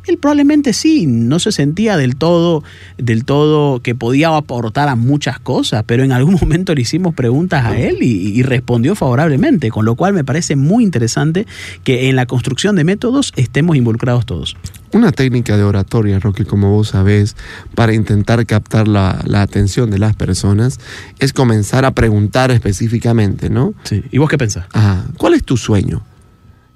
él 0.06 0.18
probablemente 0.18 0.72
sí, 0.72 1.06
no 1.06 1.38
se 1.38 1.52
sentía 1.52 1.96
del 1.96 2.16
todo, 2.16 2.64
del 2.96 3.24
todo 3.24 3.80
que 3.80 3.94
podía 3.94 4.34
aportar 4.34 4.88
a 4.88 4.96
muchas 4.96 5.38
cosas, 5.38 5.84
pero 5.86 6.02
en 6.02 6.12
algún 6.12 6.34
momento 6.40 6.74
le 6.74 6.80
hicimos 6.80 7.14
preguntas 7.14 7.66
a 7.66 7.78
él 7.78 7.98
y, 8.00 8.38
y 8.38 8.42
respondió 8.42 8.94
favorablemente, 8.94 9.70
con 9.70 9.84
lo 9.84 9.96
cual 9.96 10.14
me 10.14 10.24
parece 10.24 10.56
muy 10.56 10.82
interesante 10.82 11.46
que 11.84 12.08
en 12.08 12.16
la 12.16 12.24
construcción 12.24 12.74
de 12.76 12.85
métodos 12.86 13.32
estemos 13.36 13.76
involucrados 13.76 14.24
todos. 14.24 14.56
Una 14.92 15.12
técnica 15.12 15.58
de 15.58 15.64
oratoria, 15.64 16.18
Roque, 16.18 16.46
como 16.46 16.70
vos 16.70 16.88
sabés, 16.88 17.36
para 17.74 17.92
intentar 17.92 18.46
captar 18.46 18.88
la, 18.88 19.22
atención 19.34 19.90
de 19.90 19.98
las 19.98 20.16
personas, 20.16 20.80
es 21.18 21.34
comenzar 21.34 21.84
a 21.84 21.90
preguntar 21.90 22.50
específicamente, 22.50 23.50
¿no? 23.50 23.74
Sí. 23.82 24.02
¿Y 24.10 24.16
vos 24.16 24.30
qué 24.30 24.38
pensás? 24.38 24.66
Ajá. 24.72 25.04
¿Cuál 25.18 25.34
es 25.34 25.44
tu 25.44 25.58
sueño? 25.58 26.02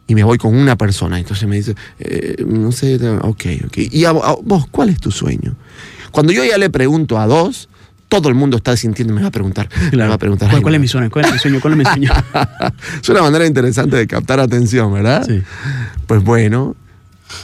Y 0.06 0.14
me 0.14 0.24
voy 0.24 0.36
con 0.36 0.54
una 0.54 0.76
persona, 0.76 1.18
entonces 1.18 1.48
me 1.48 1.56
dice, 1.56 1.74
eh, 2.00 2.44
no 2.46 2.72
sé, 2.72 2.96
ok, 3.22 3.44
ok. 3.66 3.78
¿Y 3.90 4.04
a, 4.04 4.12
vos 4.12 4.66
cuál 4.70 4.90
es 4.90 5.00
tu 5.00 5.10
sueño? 5.10 5.54
Cuando 6.10 6.32
yo 6.32 6.44
ya 6.44 6.58
le 6.58 6.68
pregunto 6.68 7.18
a 7.18 7.26
dos, 7.26 7.69
todo 8.10 8.28
el 8.28 8.34
mundo 8.34 8.58
está 8.58 8.76
sintiendo, 8.76 9.14
me 9.14 9.22
va 9.22 9.28
a 9.28 9.30
preguntar. 9.30 9.68
Me 9.92 10.06
va 10.06 10.14
a 10.14 10.18
preguntar 10.18 10.50
¿Cuál, 10.60 10.74
es 10.74 10.80
mi 10.80 10.88
sueño? 10.88 11.08
¿Cuál 11.10 11.26
es 11.26 11.32
mi 11.32 11.38
sueño? 11.38 11.60
¿Cuál 11.60 11.74
es 11.74 11.78
mi 11.78 11.84
sueño? 11.84 12.12
es 13.02 13.08
una 13.08 13.22
manera 13.22 13.46
interesante 13.46 13.96
de 13.96 14.06
captar 14.06 14.40
atención, 14.40 14.92
¿verdad? 14.92 15.24
Sí. 15.26 15.42
Pues 16.08 16.22
bueno, 16.22 16.74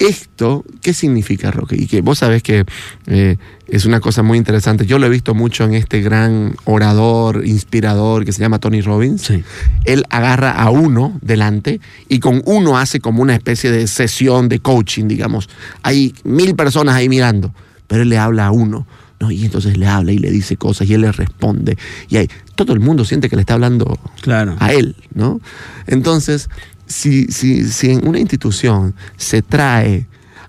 esto, 0.01 0.65
¿qué 0.83 0.93
significa, 0.93 1.53
Roque? 1.53 1.77
Y 1.79 1.87
que 1.87 2.01
vos 2.01 2.19
sabés 2.19 2.43
que 2.43 2.65
eh, 3.07 3.37
es 3.69 3.85
una 3.85 4.01
cosa 4.01 4.25
muy 4.25 4.39
interesante. 4.39 4.87
Yo 4.87 4.99
lo 4.99 5.07
he 5.07 5.09
visto 5.09 5.35
mucho 5.35 5.63
en 5.65 5.75
este 5.75 6.01
gran 6.01 6.57
orador, 6.65 7.47
inspirador 7.47 8.25
que 8.25 8.33
se 8.33 8.41
llama 8.41 8.59
Tony 8.59 8.81
Robbins. 8.81 9.23
Sí. 9.23 9.45
Él 9.85 10.05
agarra 10.11 10.51
a 10.51 10.71
uno 10.71 11.17
delante 11.23 11.81
y 12.09 12.19
con 12.19 12.43
uno 12.45 12.77
hace 12.77 12.99
como 12.99 13.23
una 13.23 13.35
especie 13.35 13.71
de 13.71 13.87
sesión 13.87 14.49
de 14.49 14.59
coaching, 14.59 15.07
digamos. 15.07 15.49
Hay 15.85 16.13
mil 16.25 16.57
personas 16.57 16.97
ahí 16.97 17.09
mirando, 17.09 17.55
pero 17.87 18.03
él 18.03 18.09
le 18.09 18.19
habla 18.19 18.47
a 18.47 18.51
uno 18.51 18.85
¿no? 19.21 19.31
Y 19.31 19.45
entonces 19.45 19.77
le 19.77 19.87
habla 19.87 20.13
y 20.13 20.19
le 20.19 20.31
dice 20.31 20.57
cosas 20.57 20.89
y 20.89 20.95
él 20.95 21.03
le 21.03 21.13
responde. 21.13 21.77
Y 22.09 22.17
ahí, 22.17 22.29
todo 22.55 22.73
el 22.73 22.81
mundo 22.81 23.05
siente 23.05 23.29
que 23.29 23.37
le 23.37 23.43
está 23.43 23.55
hablando 23.55 23.99
claro. 24.21 24.57
a 24.59 24.73
él, 24.73 24.97
¿no? 25.15 25.41
Entonces, 25.87 26.49
si, 26.87 27.27
si, 27.27 27.65
si 27.65 27.91
en 27.91 28.07
una 28.07 28.19
institución 28.19 28.95
se 29.17 29.43
trae 29.43 30.07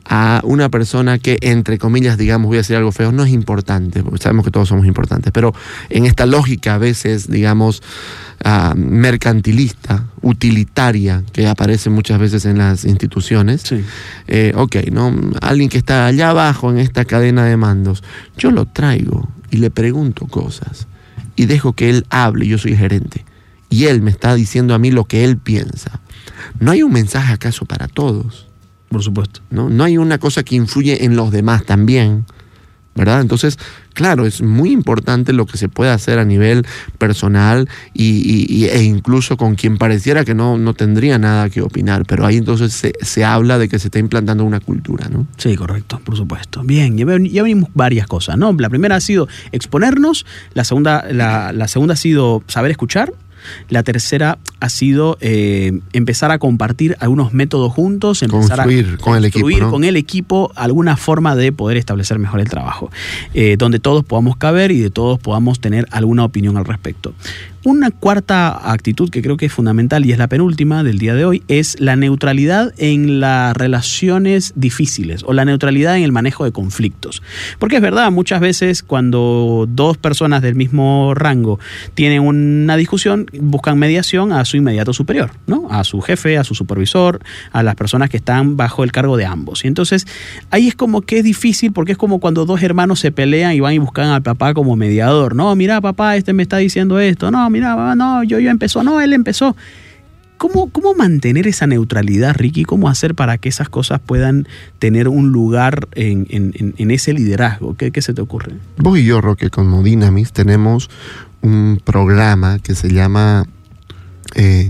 a 0.10 0.42
una 0.44 0.70
persona 0.70 1.20
que, 1.20 1.38
entre 1.42 1.78
comillas, 1.78 2.18
digamos, 2.18 2.48
voy 2.48 2.58
a 2.58 2.62
decir 2.62 2.76
algo 2.76 2.92
feo, 2.92 3.12
no 3.12 3.24
es 3.24 3.32
importante, 3.32 4.04
porque 4.04 4.24
sabemos 4.24 4.46
que 4.46 4.52
todos 4.52 4.70
somos 4.70 4.86
importantes, 4.86 5.32
pero 5.34 5.54
en 5.90 6.06
esta 6.06 6.26
lógica 6.26 6.76
a 6.76 6.78
veces, 6.78 7.30
digamos, 7.30 7.84
ah, 8.44 8.74
mercantilista, 8.78 10.06
utilitaria, 10.22 11.24
que 11.34 11.48
aparece 11.48 11.90
muchas 11.90 12.20
veces 12.20 12.46
en 12.46 12.58
las 12.58 12.86
instituciones, 12.86 13.64
eh, 14.28 14.54
ok, 14.56 14.76
¿no? 14.92 15.14
alguien 15.42 15.70
que 15.70 15.78
está 15.78 16.06
allá 16.06 16.30
abajo 16.30 16.72
en 16.72 16.78
esta 16.78 17.04
cadena 17.04 17.46
de 17.46 17.58
mandos, 17.58 18.04
yo 18.38 18.52
lo 18.52 18.66
traigo 18.66 19.28
y 19.52 19.58
le 19.58 19.72
pregunto 19.72 20.26
cosas 20.28 20.88
y 21.36 21.46
dejo 21.46 21.74
que 21.74 21.90
él 21.90 22.06
hable, 22.10 22.48
yo 22.48 22.58
soy 22.58 22.76
gerente, 22.76 23.26
y 23.70 23.86
él 23.86 24.02
me 24.02 24.12
está 24.12 24.34
diciendo 24.36 24.74
a 24.74 24.80
mí 24.80 24.92
lo 24.92 25.04
que 25.04 25.26
él 25.26 25.38
piensa. 25.38 26.00
¿No 26.60 26.72
hay 26.72 26.82
un 26.82 26.94
mensaje 26.94 27.34
acaso 27.34 27.66
para 27.66 27.88
todos? 27.88 28.47
Por 28.90 29.04
supuesto. 29.04 29.42
¿no? 29.50 29.70
no 29.70 29.84
hay 29.84 29.98
una 29.98 30.18
cosa 30.18 30.44
que 30.44 30.56
influye 30.56 31.04
en 31.06 31.16
los 31.16 31.32
demás 31.32 31.66
también. 31.66 32.26
¿verdad? 32.98 33.22
Entonces, 33.22 33.60
claro, 33.94 34.26
es 34.26 34.42
muy 34.42 34.72
importante 34.72 35.32
lo 35.32 35.46
que 35.46 35.58
se 35.58 35.70
puede 35.70 35.92
hacer 35.92 36.18
a 36.18 36.26
nivel 36.26 36.66
personal 36.98 37.70
y, 37.94 38.66
e 38.66 38.84
incluso 38.84 39.38
con 39.38 39.56
quien 39.56 39.78
pareciera 39.78 40.26
que 40.26 40.34
no, 40.34 40.58
no 40.58 40.74
tendría 40.74 41.20
nada 41.20 41.50
que 41.50 41.62
opinar, 41.62 42.06
pero 42.08 42.26
ahí 42.26 42.38
entonces 42.38 42.74
se, 42.74 42.94
se, 43.00 43.24
habla 43.24 43.60
de 43.60 43.70
que 43.70 43.78
se 43.78 43.90
está 43.90 44.00
implantando 44.00 44.44
una 44.44 44.60
cultura, 44.60 45.08
¿no? 45.10 45.28
Sí, 45.38 45.56
correcto, 45.56 46.02
por 46.04 46.18
supuesto. 46.18 46.64
Bien, 46.64 46.98
ya, 46.98 47.06
venimos 47.06 47.70
varias 47.76 48.08
cosas, 48.08 48.36
¿no? 48.38 48.52
La 48.54 48.70
primera 48.70 48.96
ha 48.96 49.02
sido 49.02 49.28
exponernos, 49.52 50.26
la 50.56 50.64
segunda, 50.64 51.06
la, 51.12 51.54
la 51.54 51.68
segunda 51.68 51.94
ha 51.94 51.98
sido 51.98 52.44
saber 52.48 52.72
escuchar, 52.72 53.14
la 53.70 53.84
tercera 53.84 54.38
ha 54.60 54.70
sido 54.70 55.18
eh, 55.22 55.80
empezar 55.94 56.32
a 56.32 56.40
compartir 56.40 56.96
algunos 57.00 57.34
métodos 57.34 57.72
juntos, 57.74 58.24
empezar 58.24 58.62
a 58.62 58.64
con 59.00 59.16
el 59.16 59.26
equipo, 59.26 59.70
con 59.70 59.84
el 59.84 59.96
equipo 59.96 60.52
alguna 60.56 60.98
forma 60.98 61.36
de 61.36 61.52
poder 61.52 61.78
establecer 61.78 62.20
mejor 62.20 62.40
el 62.40 62.50
trabajo, 62.50 62.92
eh, 63.34 63.56
donde 63.58 63.80
todos 63.80 64.04
podamos 64.04 64.38
caber 64.38 64.72
y 64.72 64.80
de 64.80 64.90
todos 64.90 65.20
podamos 65.20 65.60
tener 65.60 65.88
alguna 65.92 66.26
opinión 66.26 66.58
al 66.58 66.66
respecto. 66.66 67.14
Una 67.70 67.92
cuarta 67.92 68.72
actitud 68.72 69.10
que 69.10 69.22
creo 69.22 69.36
que 69.36 69.48
es 69.48 69.52
fundamental 69.52 70.06
y 70.06 70.14
es 70.14 70.18
la 70.18 70.30
penúltima 70.30 70.86
del 70.86 71.00
día 71.00 71.16
de 71.16 71.26
hoy 71.26 71.44
es 71.50 71.78
la 71.82 71.98
neutralidad 71.98 72.74
en 72.78 73.20
las 73.20 73.58
relaciones 73.58 74.54
difíciles 74.56 75.22
o 75.26 75.34
la 75.34 75.44
neutralidad 75.44 75.98
en 75.98 76.04
el 76.04 76.14
manejo 76.14 76.46
de 76.46 76.54
conflictos. 76.54 77.22
Porque 77.60 77.76
es 77.76 77.82
verdad, 77.82 78.10
muchas 78.10 78.40
veces 78.40 78.84
cuando 78.84 79.68
dos 79.68 79.98
personas 79.98 80.42
del 80.42 80.56
mismo 80.56 81.14
rango 81.14 81.60
tienen 81.94 82.22
una 82.22 82.78
discusión, 82.78 83.26
buscan 83.38 83.78
mediación 83.78 84.32
a 84.32 84.46
su 84.46 84.56
inmediato 84.56 84.94
superior, 84.94 85.32
¿no? 85.46 85.68
A 85.70 85.84
su 85.84 86.00
jefe, 86.00 86.38
a 86.38 86.46
su 86.46 86.56
supervisor, 86.56 87.20
a 87.52 87.64
las 87.64 87.76
personas 87.76 88.10
que 88.10 88.16
están 88.16 88.56
bajo 88.56 88.86
el 88.86 88.94
cargo 88.94 89.18
de 89.18 89.26
ambos. 89.26 89.66
Y 89.66 89.68
entonces 89.68 90.08
ahí 90.52 90.70
es 90.70 90.76
como 90.76 91.02
que 91.02 91.18
es 91.18 91.26
difícil 91.26 91.74
porque 91.74 91.92
es 91.92 91.98
como 91.98 92.22
cuando 92.22 92.46
dos 92.46 92.64
hermanos 92.64 93.02
se 93.02 93.12
pelean 93.12 93.52
y 93.52 93.60
van 93.60 93.74
y 93.74 93.78
buscan 93.80 94.08
al 94.08 94.22
papá 94.22 94.54
como 94.54 94.78
mediador, 94.78 95.36
¿no? 95.36 95.54
Mira, 95.58 95.82
papá, 95.82 96.16
este 96.16 96.32
me 96.32 96.44
está 96.44 96.56
diciendo 96.56 96.98
esto, 97.02 97.30
no, 97.30 97.57
mira, 97.58 97.96
no, 97.96 98.24
yo, 98.24 98.40
yo 98.40 98.50
empezó, 98.50 98.84
no, 98.84 99.02
él 99.02 99.14
empezó. 99.14 99.56
¿Cómo, 100.38 100.70
¿Cómo, 100.70 100.94
mantener 100.94 101.48
esa 101.48 101.66
neutralidad, 101.66 102.36
Ricky? 102.36 102.64
¿Cómo 102.64 102.90
hacer 102.90 103.16
para 103.16 103.40
que 103.40 103.50
esas 103.50 103.70
cosas 103.70 104.00
puedan 104.00 104.48
tener 104.78 105.08
un 105.08 105.32
lugar 105.32 105.88
en, 105.96 106.28
en, 106.30 106.92
ese 106.92 107.14
liderazgo? 107.14 107.76
¿Qué, 107.76 107.90
¿Qué, 107.92 108.04
se 108.04 108.14
te 108.14 108.22
ocurre? 108.22 108.54
Vos 108.78 109.00
y 109.00 109.04
yo, 109.04 109.20
Roque, 109.20 109.50
como 109.50 109.82
Dynamis, 109.82 110.34
tenemos 110.34 110.92
un 111.42 111.82
programa 111.84 112.60
que 112.60 112.76
se 112.76 112.94
llama 112.94 113.48
eh, 114.36 114.70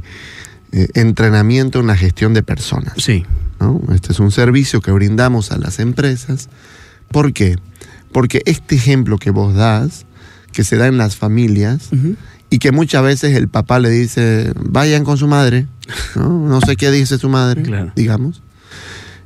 eh, 0.71 0.87
Entrenamiento 0.93 1.81
en 1.81 1.87
la 1.87 1.97
Gestión 1.97 2.33
de 2.33 2.43
Personas. 2.43 2.93
Sí. 2.97 3.25
Este 3.93 4.13
es 4.13 4.19
un 4.19 4.31
servicio 4.31 4.81
que 4.81 4.91
brindamos 4.91 5.51
a 5.51 5.57
las 5.57 5.79
empresas. 5.79 6.49
¿Por 7.11 7.33
qué? 7.33 7.57
Porque 8.11 8.41
este 8.45 8.75
ejemplo 8.75 9.17
que 9.17 9.31
vos 9.31 9.53
das, 9.53 10.05
que 10.51 10.63
se 10.63 10.77
da 10.77 10.87
en 10.87 10.97
las 10.97 11.15
familias, 11.15 11.89
y 12.49 12.59
que 12.59 12.71
muchas 12.71 13.03
veces 13.03 13.35
el 13.35 13.47
papá 13.47 13.79
le 13.79 13.89
dice, 13.89 14.51
vayan 14.55 15.03
con 15.03 15.17
su 15.17 15.27
madre, 15.27 15.67
no, 16.15 16.61
sé 16.61 16.75
qué 16.75 16.91
dice 16.91 17.17
su 17.17 17.29
madre, 17.29 17.91
digamos. 17.95 18.41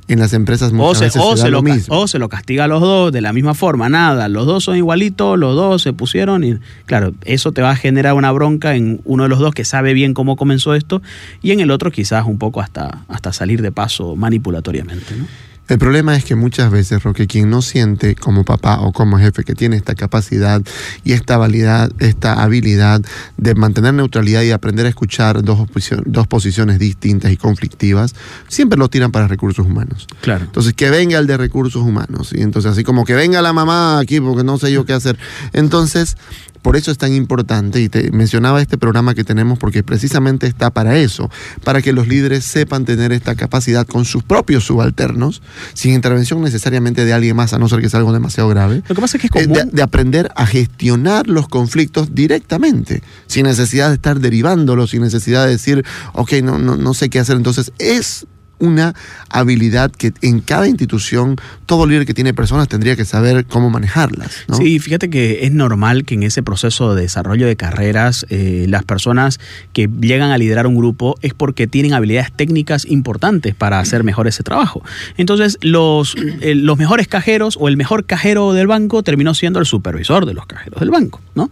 En 0.08 0.18
las 0.18 0.32
empresas 0.34 0.72
muchas 0.72 1.16
o 1.16 1.36
se, 1.36 1.36
veces 1.36 1.50
lo, 1.50 1.62
mismo. 1.62 1.96
O 1.96 2.08
se 2.08 2.18
lo 2.18 2.28
castiga 2.28 2.64
a 2.64 2.66
los 2.66 2.80
dos 2.80 3.12
de 3.12 3.20
la 3.20 3.32
misma 3.32 3.54
forma, 3.54 3.88
nada, 3.88 4.28
los 4.28 4.46
dos 4.46 4.64
son 4.64 4.76
igualitos, 4.76 5.38
los 5.38 5.54
dos 5.54 5.80
se 5.80 5.92
pusieron 5.92 6.42
y 6.44 6.58
claro, 6.86 7.14
eso 7.24 7.52
te 7.52 7.62
va 7.62 7.70
a 7.70 7.76
generar 7.76 8.14
una 8.14 8.32
bronca 8.32 8.74
en 8.74 9.00
uno 9.04 9.22
de 9.22 9.28
los 9.28 9.38
dos 9.38 9.54
que 9.54 9.64
sabe 9.64 9.94
bien 9.94 10.12
cómo 10.12 10.36
comenzó 10.36 10.74
esto 10.74 11.00
y 11.40 11.52
en 11.52 11.60
el 11.60 11.70
otro 11.70 11.90
quizás 11.92 12.26
un 12.26 12.36
poco 12.36 12.60
hasta, 12.60 13.04
hasta 13.08 13.32
salir 13.32 13.62
de 13.62 13.70
paso 13.70 14.16
manipulatoriamente. 14.16 15.16
¿no? 15.16 15.26
El 15.68 15.78
problema 15.78 16.16
es 16.16 16.24
que 16.24 16.34
muchas 16.34 16.70
veces, 16.70 17.02
Roque, 17.02 17.26
quien 17.26 17.48
no 17.48 17.62
siente 17.62 18.14
como 18.14 18.44
papá 18.44 18.80
o 18.80 18.92
como 18.92 19.18
jefe 19.18 19.44
que 19.44 19.54
tiene 19.54 19.76
esta 19.76 19.94
capacidad 19.94 20.60
y 21.04 21.12
esta 21.12 21.36
habilidad, 21.36 21.90
esta 21.98 22.42
habilidad 22.42 23.00
de 23.36 23.54
mantener 23.54 23.94
neutralidad 23.94 24.42
y 24.42 24.50
aprender 24.50 24.86
a 24.86 24.88
escuchar 24.88 25.42
dos, 25.42 25.66
dos 26.04 26.26
posiciones 26.26 26.78
distintas 26.78 27.32
y 27.32 27.36
conflictivas, 27.36 28.14
siempre 28.48 28.78
lo 28.78 28.88
tiran 28.88 29.12
para 29.12 29.28
recursos 29.28 29.64
humanos. 29.64 30.08
Claro. 30.20 30.44
Entonces, 30.44 30.74
que 30.74 30.90
venga 30.90 31.18
el 31.18 31.26
de 31.26 31.36
recursos 31.36 31.82
humanos. 31.82 32.32
Y 32.34 32.42
entonces, 32.42 32.72
así 32.72 32.82
como 32.82 33.04
que 33.04 33.14
venga 33.14 33.40
la 33.40 33.52
mamá 33.52 33.98
aquí 33.98 34.20
porque 34.20 34.44
no 34.44 34.58
sé 34.58 34.72
yo 34.72 34.84
qué 34.84 34.92
hacer. 34.92 35.16
Entonces, 35.52 36.16
por 36.62 36.76
eso 36.76 36.90
es 36.90 36.98
tan 36.98 37.12
importante, 37.12 37.80
y 37.80 37.88
te 37.88 38.10
mencionaba 38.12 38.62
este 38.62 38.78
programa 38.78 39.14
que 39.14 39.24
tenemos 39.24 39.58
porque 39.58 39.82
precisamente 39.82 40.46
está 40.46 40.70
para 40.70 40.96
eso, 40.96 41.30
para 41.64 41.82
que 41.82 41.92
los 41.92 42.08
líderes 42.08 42.44
sepan 42.44 42.84
tener 42.84 43.12
esta 43.12 43.34
capacidad 43.34 43.86
con 43.86 44.04
sus 44.04 44.22
propios 44.22 44.64
subalternos, 44.64 45.42
sin 45.74 45.92
intervención 45.92 46.40
necesariamente 46.40 47.04
de 47.04 47.12
alguien 47.12 47.36
más, 47.36 47.52
a 47.52 47.58
no 47.58 47.68
ser 47.68 47.80
que 47.80 47.90
sea 47.90 47.98
algo 47.98 48.12
demasiado 48.12 48.48
grave. 48.48 48.82
Lo 48.88 48.94
que 48.94 49.00
pasa 49.00 49.18
es 49.18 49.30
que 49.30 49.38
es 49.38 49.46
eh, 49.46 49.64
de, 49.70 49.82
aprender 49.82 50.30
a 50.36 50.46
gestionar 50.46 51.26
los 51.26 51.48
conflictos 51.48 52.14
directamente, 52.14 53.02
sin 53.26 53.44
necesidad 53.44 53.88
de 53.88 53.94
estar 53.94 54.20
derivándolos, 54.20 54.90
sin 54.90 55.02
necesidad 55.02 55.44
de 55.44 55.52
decir, 55.52 55.84
ok, 56.14 56.32
no, 56.44 56.58
no, 56.58 56.76
no 56.76 56.94
sé 56.94 57.10
qué 57.10 57.18
hacer. 57.18 57.36
Entonces, 57.36 57.72
es 57.78 58.26
una 58.62 58.94
habilidad 59.28 59.90
que 59.90 60.12
en 60.22 60.40
cada 60.40 60.68
institución, 60.68 61.36
todo 61.66 61.86
líder 61.86 62.06
que 62.06 62.14
tiene 62.14 62.32
personas 62.32 62.68
tendría 62.68 62.94
que 62.94 63.04
saber 63.04 63.44
cómo 63.44 63.70
manejarlas. 63.70 64.44
Sí, 64.52 64.78
fíjate 64.78 65.10
que 65.10 65.44
es 65.44 65.52
normal 65.52 66.04
que 66.04 66.14
en 66.14 66.22
ese 66.22 66.44
proceso 66.44 66.94
de 66.94 67.02
desarrollo 67.02 67.46
de 67.46 67.56
carreras, 67.56 68.24
eh, 68.30 68.66
las 68.68 68.84
personas 68.84 69.40
que 69.72 69.90
llegan 70.00 70.30
a 70.30 70.38
liderar 70.38 70.68
un 70.68 70.76
grupo 70.76 71.16
es 71.22 71.34
porque 71.34 71.66
tienen 71.66 71.92
habilidades 71.92 72.32
técnicas 72.32 72.84
importantes 72.84 73.54
para 73.54 73.80
hacer 73.80 74.04
mejor 74.04 74.28
ese 74.28 74.44
trabajo. 74.44 74.82
Entonces, 75.16 75.58
los, 75.60 76.14
eh, 76.40 76.54
los 76.54 76.78
mejores 76.78 77.08
cajeros 77.08 77.58
o 77.60 77.66
el 77.66 77.76
mejor 77.76 78.06
cajero 78.06 78.52
del 78.52 78.68
banco 78.68 79.02
terminó 79.02 79.34
siendo 79.34 79.58
el 79.58 79.66
supervisor 79.66 80.24
de 80.24 80.34
los 80.34 80.46
cajeros 80.46 80.78
del 80.78 80.90
banco, 80.90 81.20
¿no? 81.34 81.50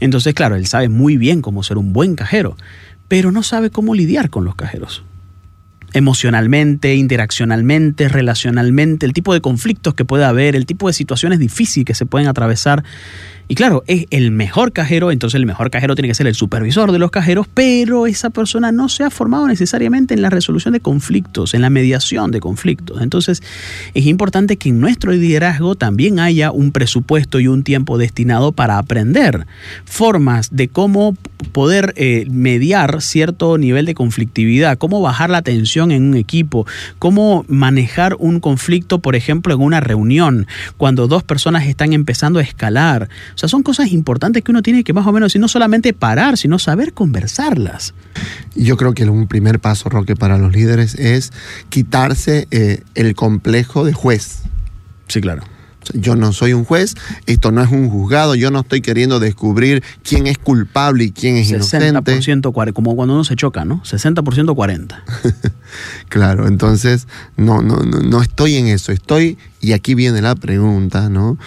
Entonces, 0.00 0.34
claro, 0.34 0.56
él 0.56 0.66
sabe 0.66 0.88
muy 0.88 1.16
bien 1.16 1.40
cómo 1.40 1.62
ser 1.62 1.78
un 1.78 1.92
buen 1.92 2.16
cajero, 2.16 2.56
pero 3.06 3.30
no 3.30 3.44
sabe 3.44 3.70
cómo 3.70 3.94
lidiar 3.94 4.28
con 4.28 4.44
los 4.44 4.56
cajeros 4.56 5.04
emocionalmente, 5.92 6.94
interaccionalmente, 6.94 8.08
relacionalmente, 8.08 9.06
el 9.06 9.12
tipo 9.12 9.32
de 9.32 9.40
conflictos 9.40 9.94
que 9.94 10.04
puede 10.04 10.24
haber, 10.24 10.54
el 10.54 10.66
tipo 10.66 10.86
de 10.86 10.92
situaciones 10.92 11.38
difíciles 11.38 11.86
que 11.86 11.94
se 11.94 12.06
pueden 12.06 12.28
atravesar. 12.28 12.84
Y 13.50 13.54
claro, 13.54 13.82
es 13.86 14.04
el 14.10 14.30
mejor 14.30 14.72
cajero, 14.72 15.10
entonces 15.10 15.38
el 15.38 15.46
mejor 15.46 15.70
cajero 15.70 15.94
tiene 15.94 16.08
que 16.08 16.14
ser 16.14 16.26
el 16.26 16.34
supervisor 16.34 16.92
de 16.92 16.98
los 16.98 17.10
cajeros, 17.10 17.46
pero 17.52 18.06
esa 18.06 18.28
persona 18.28 18.72
no 18.72 18.90
se 18.90 19.04
ha 19.04 19.10
formado 19.10 19.46
necesariamente 19.46 20.12
en 20.12 20.20
la 20.20 20.28
resolución 20.28 20.74
de 20.74 20.80
conflictos, 20.80 21.54
en 21.54 21.62
la 21.62 21.70
mediación 21.70 22.30
de 22.30 22.40
conflictos. 22.40 23.00
Entonces 23.00 23.42
es 23.94 24.04
importante 24.04 24.58
que 24.58 24.68
en 24.68 24.80
nuestro 24.80 25.12
liderazgo 25.12 25.76
también 25.76 26.20
haya 26.20 26.50
un 26.52 26.72
presupuesto 26.72 27.40
y 27.40 27.48
un 27.48 27.64
tiempo 27.64 27.96
destinado 27.96 28.52
para 28.52 28.76
aprender 28.76 29.46
formas 29.86 30.50
de 30.54 30.68
cómo 30.68 31.16
poder 31.52 31.94
eh, 31.96 32.26
mediar 32.30 33.00
cierto 33.00 33.56
nivel 33.56 33.86
de 33.86 33.94
conflictividad, 33.94 34.76
cómo 34.76 35.00
bajar 35.00 35.30
la 35.30 35.40
tensión 35.40 35.90
en 35.90 36.02
un 36.02 36.16
equipo, 36.16 36.66
cómo 36.98 37.46
manejar 37.48 38.16
un 38.18 38.40
conflicto, 38.40 38.98
por 38.98 39.16
ejemplo, 39.16 39.54
en 39.54 39.60
una 39.60 39.80
reunión, 39.80 40.46
cuando 40.76 41.08
dos 41.08 41.22
personas 41.22 41.66
están 41.66 41.94
empezando 41.94 42.40
a 42.40 42.42
escalar. 42.42 43.08
O 43.38 43.40
sea, 43.40 43.48
son 43.48 43.62
cosas 43.62 43.92
importantes 43.92 44.42
que 44.42 44.50
uno 44.50 44.62
tiene 44.62 44.82
que 44.82 44.92
más 44.92 45.06
o 45.06 45.12
menos, 45.12 45.32
y 45.36 45.38
no 45.38 45.46
solamente 45.46 45.92
parar, 45.92 46.36
sino 46.36 46.58
saber 46.58 46.92
conversarlas. 46.92 47.94
Yo 48.56 48.76
creo 48.76 48.94
que 48.94 49.04
un 49.04 49.28
primer 49.28 49.60
paso, 49.60 49.88
Roque, 49.88 50.16
para 50.16 50.38
los 50.38 50.52
líderes 50.52 50.96
es 50.96 51.32
quitarse 51.68 52.48
eh, 52.50 52.82
el 52.96 53.14
complejo 53.14 53.84
de 53.84 53.92
juez. 53.92 54.40
Sí, 55.06 55.20
claro. 55.20 55.44
Yo 55.94 56.16
no 56.16 56.32
soy 56.32 56.52
un 56.52 56.64
juez, 56.64 56.96
esto 57.26 57.52
no 57.52 57.62
es 57.62 57.70
un 57.70 57.88
juzgado, 57.88 58.34
yo 58.34 58.50
no 58.50 58.58
estoy 58.58 58.80
queriendo 58.80 59.20
descubrir 59.20 59.84
quién 60.02 60.26
es 60.26 60.36
culpable 60.36 61.04
y 61.04 61.12
quién 61.12 61.36
es 61.36 61.48
60%, 61.52 61.88
inocente. 61.90 62.72
como 62.72 62.96
cuando 62.96 63.14
uno 63.14 63.22
se 63.22 63.36
choca, 63.36 63.64
¿no? 63.64 63.84
60% 63.84 64.52
40. 64.52 65.04
claro, 66.08 66.48
entonces 66.48 67.06
no, 67.36 67.62
no, 67.62 67.76
no, 67.76 68.00
no 68.00 68.20
estoy 68.20 68.56
en 68.56 68.66
eso, 68.66 68.90
estoy, 68.90 69.38
y 69.60 69.74
aquí 69.74 69.94
viene 69.94 70.20
la 70.22 70.34
pregunta, 70.34 71.08
¿no? 71.08 71.38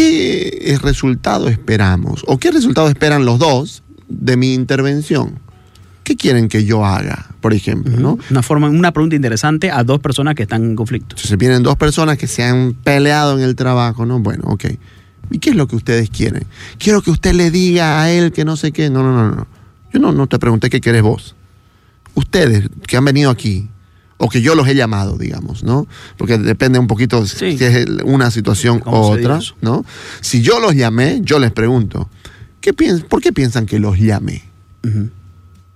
¿Qué 0.00 0.78
resultado 0.82 1.48
esperamos? 1.48 2.24
¿O 2.26 2.38
qué 2.38 2.50
resultado 2.50 2.88
esperan 2.88 3.24
los 3.24 3.38
dos 3.38 3.82
de 4.08 4.36
mi 4.36 4.54
intervención? 4.54 5.38
¿Qué 6.04 6.16
quieren 6.16 6.48
que 6.48 6.64
yo 6.64 6.84
haga, 6.84 7.28
por 7.40 7.52
ejemplo? 7.52 7.96
¿no? 7.96 8.18
Una, 8.30 8.42
forma, 8.42 8.68
una 8.68 8.92
pregunta 8.92 9.14
interesante 9.14 9.70
a 9.70 9.84
dos 9.84 10.00
personas 10.00 10.34
que 10.34 10.42
están 10.42 10.64
en 10.64 10.74
conflicto. 10.74 11.16
Se 11.18 11.36
vienen 11.36 11.62
dos 11.62 11.76
personas 11.76 12.18
que 12.18 12.26
se 12.26 12.42
han 12.42 12.74
peleado 12.74 13.36
en 13.38 13.44
el 13.44 13.54
trabajo, 13.54 14.06
¿no? 14.06 14.18
Bueno, 14.18 14.44
ok. 14.46 14.64
¿Y 15.30 15.38
qué 15.38 15.50
es 15.50 15.56
lo 15.56 15.68
que 15.68 15.76
ustedes 15.76 16.10
quieren? 16.10 16.44
Quiero 16.78 17.02
que 17.02 17.10
usted 17.10 17.34
le 17.34 17.50
diga 17.50 18.02
a 18.02 18.10
él 18.10 18.32
que 18.32 18.44
no 18.44 18.56
sé 18.56 18.72
qué. 18.72 18.90
No, 18.90 19.02
no, 19.02 19.12
no, 19.12 19.36
no. 19.36 19.46
Yo 19.92 20.00
no, 20.00 20.12
no 20.12 20.26
te 20.26 20.38
pregunté 20.38 20.70
qué 20.70 20.80
querés 20.80 21.02
vos. 21.02 21.36
Ustedes 22.14 22.68
que 22.86 22.96
han 22.96 23.04
venido 23.04 23.30
aquí, 23.30 23.68
o 24.20 24.28
que 24.28 24.42
yo 24.42 24.54
los 24.54 24.68
he 24.68 24.74
llamado, 24.74 25.16
digamos, 25.16 25.64
¿no? 25.64 25.88
Porque 26.18 26.36
depende 26.36 26.78
un 26.78 26.86
poquito 26.86 27.26
si 27.26 27.56
es 27.58 27.86
una 28.04 28.30
situación 28.30 28.82
u 28.84 28.90
otra, 28.90 29.40
¿no? 29.62 29.84
Si 30.20 30.42
yo 30.42 30.60
los 30.60 30.74
llamé, 30.74 31.20
yo 31.22 31.38
les 31.38 31.52
pregunto, 31.52 32.10
¿qué 32.60 32.74
¿por 32.74 33.22
qué 33.22 33.32
piensan 33.32 33.64
que 33.64 33.78
los 33.78 33.98
llamé? 33.98 34.44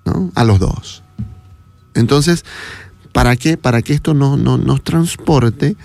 ¿No? 0.04 0.30
A 0.34 0.44
los 0.44 0.58
dos. 0.60 1.02
Entonces, 1.94 2.44
¿para 3.12 3.34
qué? 3.36 3.56
Para 3.56 3.80
que 3.80 3.94
esto 3.94 4.12
no, 4.12 4.36
no, 4.36 4.58
nos 4.58 4.84
transporte 4.84 5.76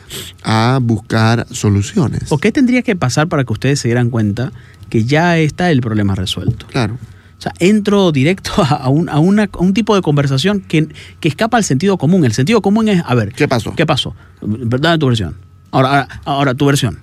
a 0.43 0.79
buscar 0.81 1.47
soluciones. 1.51 2.29
¿O 2.29 2.39
qué 2.39 2.51
tendría 2.51 2.81
que 2.81 2.97
pasar 2.97 3.29
para 3.29 3.45
que 3.45 3.53
ustedes 3.53 3.79
se 3.79 3.87
dieran 3.87 4.09
cuenta 4.09 4.51
que 4.89 5.05
ya 5.05 5.37
está 5.37 5.71
el 5.71 5.79
problema 5.79 6.13
resuelto? 6.13 6.67
Claro. 6.67 6.97
O 7.39 7.41
sea, 7.41 7.53
entro 7.59 8.11
directo 8.11 8.51
a 8.69 8.89
un, 8.89 9.07
a 9.07 9.19
una, 9.19 9.49
un 9.57 9.73
tipo 9.73 9.95
de 9.95 10.01
conversación 10.01 10.59
que, 10.59 10.89
que, 11.21 11.29
escapa 11.29 11.55
al 11.55 11.63
sentido 11.63 11.97
común. 11.97 12.25
El 12.25 12.33
sentido 12.33 12.61
común 12.61 12.89
es, 12.89 13.01
a 13.05 13.15
ver, 13.15 13.31
¿qué 13.31 13.47
pasó? 13.47 13.73
¿Qué 13.75 13.85
pasó? 13.85 14.13
¿Verdad 14.41 14.99
tu 14.99 15.07
versión? 15.07 15.35
Ahora, 15.71 15.89
ahora, 15.89 16.21
ahora 16.25 16.53
tu 16.53 16.65
versión. 16.65 16.99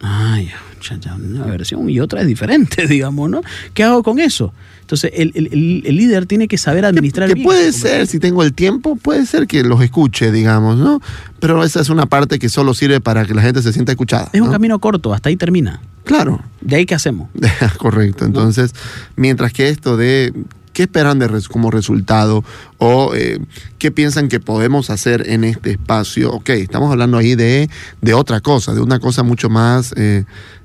Ay, 0.00 0.50
una 1.32 1.44
versión 1.44 1.88
y 1.90 2.00
otra 2.00 2.22
es 2.22 2.26
diferente, 2.26 2.86
digamos, 2.88 3.28
¿no? 3.28 3.42
¿Qué 3.74 3.84
hago 3.84 4.02
con 4.02 4.18
eso? 4.18 4.52
Entonces, 4.80 5.12
el, 5.14 5.30
el, 5.34 5.82
el 5.84 5.96
líder 5.96 6.26
tiene 6.26 6.48
que 6.48 6.58
saber 6.58 6.84
administrar 6.84 7.28
que, 7.28 7.34
que 7.36 7.42
puede 7.42 7.72
ser, 7.72 8.08
si 8.08 8.18
tengo 8.18 8.42
el 8.42 8.52
tiempo, 8.52 8.96
puede 8.96 9.24
ser 9.24 9.46
que 9.46 9.62
los 9.62 9.80
escuche, 9.82 10.32
digamos, 10.32 10.78
¿no? 10.78 11.00
Pero 11.38 11.62
esa 11.62 11.80
es 11.80 11.90
una 11.90 12.06
parte 12.06 12.38
que 12.38 12.48
solo 12.48 12.74
sirve 12.74 13.00
para 13.00 13.24
que 13.24 13.34
la 13.34 13.42
gente 13.42 13.62
se 13.62 13.72
sienta 13.72 13.92
escuchada. 13.92 14.30
Es 14.32 14.40
un 14.40 14.50
camino 14.50 14.78
corto, 14.80 15.14
hasta 15.14 15.28
ahí 15.28 15.36
termina. 15.36 15.80
Claro. 16.04 16.42
¿De 16.60 16.76
ahí 16.76 16.86
qué 16.86 16.96
hacemos? 16.96 17.28
Correcto. 17.78 18.24
Entonces, 18.24 18.74
mientras 19.14 19.52
que 19.52 19.68
esto 19.68 19.96
de 19.96 20.32
qué 20.80 20.84
esperan 20.84 21.18
de 21.18 21.28
como 21.50 21.70
resultado 21.70 22.42
o 22.78 23.14
eh, 23.14 23.38
qué 23.76 23.90
piensan 23.90 24.28
que 24.28 24.40
podemos 24.40 24.88
hacer 24.88 25.28
en 25.28 25.44
este 25.44 25.72
espacio, 25.72 26.32
ok, 26.32 26.48
estamos 26.50 26.90
hablando 26.90 27.18
ahí 27.18 27.34
de, 27.34 27.68
de 28.00 28.14
otra 28.14 28.40
cosa, 28.40 28.72
de 28.72 28.80
una 28.80 28.98
cosa 28.98 29.22
mucho 29.22 29.50
más 29.50 29.92
eh, 29.98 30.24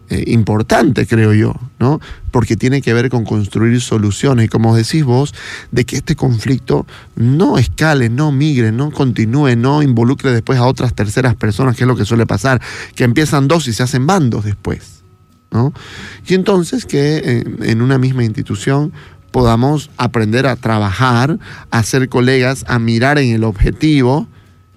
eh, 0.09 0.23
importante, 0.27 1.05
creo 1.05 1.33
yo, 1.33 1.53
¿no? 1.79 1.99
Porque 2.31 2.55
tiene 2.55 2.81
que 2.81 2.93
ver 2.93 3.09
con 3.09 3.25
construir 3.25 3.81
soluciones 3.81 4.45
y 4.45 4.47
como 4.47 4.73
decís 4.73 5.03
vos, 5.03 5.35
de 5.71 5.83
que 5.83 5.97
este 5.97 6.15
conflicto 6.15 6.87
no 7.17 7.57
escale, 7.57 8.07
no 8.07 8.31
migre, 8.31 8.71
no 8.71 8.91
continúe, 8.91 9.57
no 9.57 9.83
involucre 9.83 10.31
después 10.31 10.59
a 10.59 10.65
otras 10.65 10.95
terceras 10.95 11.35
personas, 11.35 11.75
que 11.75 11.83
es 11.83 11.87
lo 11.89 11.97
que 11.97 12.05
suele 12.05 12.25
pasar, 12.25 12.61
que 12.95 13.03
empiezan 13.03 13.49
dos 13.49 13.67
y 13.67 13.73
se 13.73 13.83
hacen 13.83 14.07
bandos 14.07 14.45
después. 14.45 14.93
¿no? 15.51 15.73
Y 16.27 16.33
entonces 16.33 16.85
que 16.85 17.43
en 17.61 17.81
una 17.81 17.97
misma 17.97 18.25
institución 18.25 18.91
podamos 19.35 19.89
aprender 19.97 20.47
a 20.47 20.55
trabajar, 20.55 21.39
a 21.69 21.83
ser 21.83 22.07
colegas, 22.07 22.63
a 22.69 22.79
mirar 22.79 23.17
en 23.17 23.35
el 23.35 23.43
objetivo, 23.43 24.29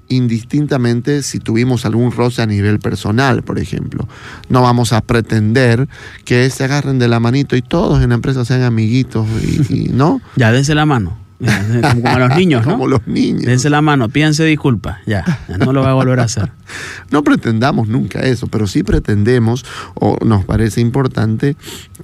indistintamente 0.09 1.23
si 1.23 1.39
tuvimos 1.39 1.85
algún 1.85 2.11
roce 2.11 2.43
a 2.43 2.47
nivel 2.47 2.81
personal, 2.81 3.45
por 3.45 3.61
ejemplo. 3.61 4.09
No 4.49 4.63
vamos 4.63 4.93
a 4.93 5.01
pretender 5.01 5.87
que 6.25 6.51
se 6.51 6.65
agarren 6.65 6.99
de 6.99 7.07
la 7.07 7.21
manito 7.21 7.55
y 7.55 7.63
todos 7.63 8.03
en 8.03 8.09
la 8.09 8.17
empresa 8.17 8.45
sean 8.45 8.63
amiguitos, 8.63 9.29
y, 9.45 9.85
y 9.85 9.89
¿no? 9.91 10.21
Ya, 10.35 10.51
dense 10.51 10.75
la 10.75 10.87
mano. 10.87 11.17
Como, 11.39 12.03
como, 12.03 12.09
a 12.09 12.19
los 12.19 12.31
niños, 12.37 12.67
¿no? 12.67 12.73
Como 12.73 12.89
los 12.89 13.07
niños. 13.07 13.45
Dense 13.45 13.71
la 13.71 13.81
mano, 13.81 14.09
pídense 14.09 14.45
disculpas, 14.45 14.99
ya, 15.07 15.25
ya, 15.49 15.57
no 15.59 15.73
lo 15.73 15.83
va 15.83 15.91
a 15.91 15.95
volver 15.95 16.19
a 16.19 16.25
hacer. 16.25 16.51
no 17.13 17.23
pretendamos 17.23 17.87
nunca 17.87 18.23
eso, 18.23 18.49
pero 18.49 18.67
sí 18.67 18.83
pretendemos, 18.83 19.65
o 19.95 20.19
nos 20.25 20.45
parece 20.45 20.81
importante, 20.81 21.55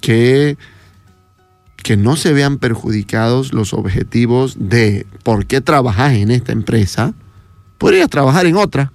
que, 0.01 0.57
que 1.85 1.99
no 1.99 2.17
se 2.17 2.33
vean 2.33 2.57
perjudicados 2.57 3.53
los 3.53 3.75
objetivos 3.75 4.57
de 4.59 5.07
por 5.23 5.45
qué 5.45 5.61
trabajas 5.61 6.15
en 6.15 6.31
esta 6.31 6.51
empresa. 6.51 7.13
Podrías 7.77 8.09
trabajar 8.09 8.47
en 8.47 8.57
otra, 8.57 8.91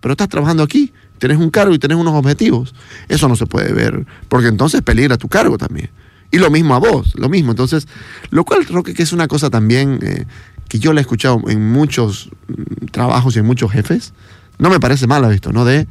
pero 0.00 0.12
estás 0.12 0.28
trabajando 0.28 0.64
aquí, 0.64 0.92
tienes 1.18 1.38
un 1.38 1.50
cargo 1.50 1.72
y 1.72 1.78
tienes 1.78 1.96
unos 1.96 2.14
objetivos. 2.14 2.74
Eso 3.08 3.28
no 3.28 3.36
se 3.36 3.46
puede 3.46 3.72
ver, 3.72 4.06
porque 4.28 4.48
entonces 4.48 4.82
peligra 4.82 5.16
tu 5.16 5.28
cargo 5.28 5.56
también. 5.56 5.90
Y 6.32 6.38
lo 6.38 6.50
mismo 6.50 6.74
a 6.74 6.80
vos, 6.80 7.14
lo 7.14 7.28
mismo. 7.28 7.52
Entonces, 7.52 7.86
lo 8.30 8.44
cual 8.44 8.66
creo 8.66 8.82
que 8.82 9.00
es 9.00 9.12
una 9.12 9.28
cosa 9.28 9.48
también 9.48 10.00
eh, 10.02 10.26
que 10.68 10.80
yo 10.80 10.92
la 10.92 11.00
he 11.00 11.02
escuchado 11.02 11.40
en 11.46 11.70
muchos 11.70 12.28
mm, 12.48 12.86
trabajos 12.86 13.36
y 13.36 13.38
en 13.38 13.46
muchos 13.46 13.70
jefes. 13.70 14.14
No 14.58 14.68
me 14.68 14.80
parece 14.80 15.06
malo 15.06 15.30
esto, 15.30 15.52
¿no? 15.52 15.64
De, 15.64 15.86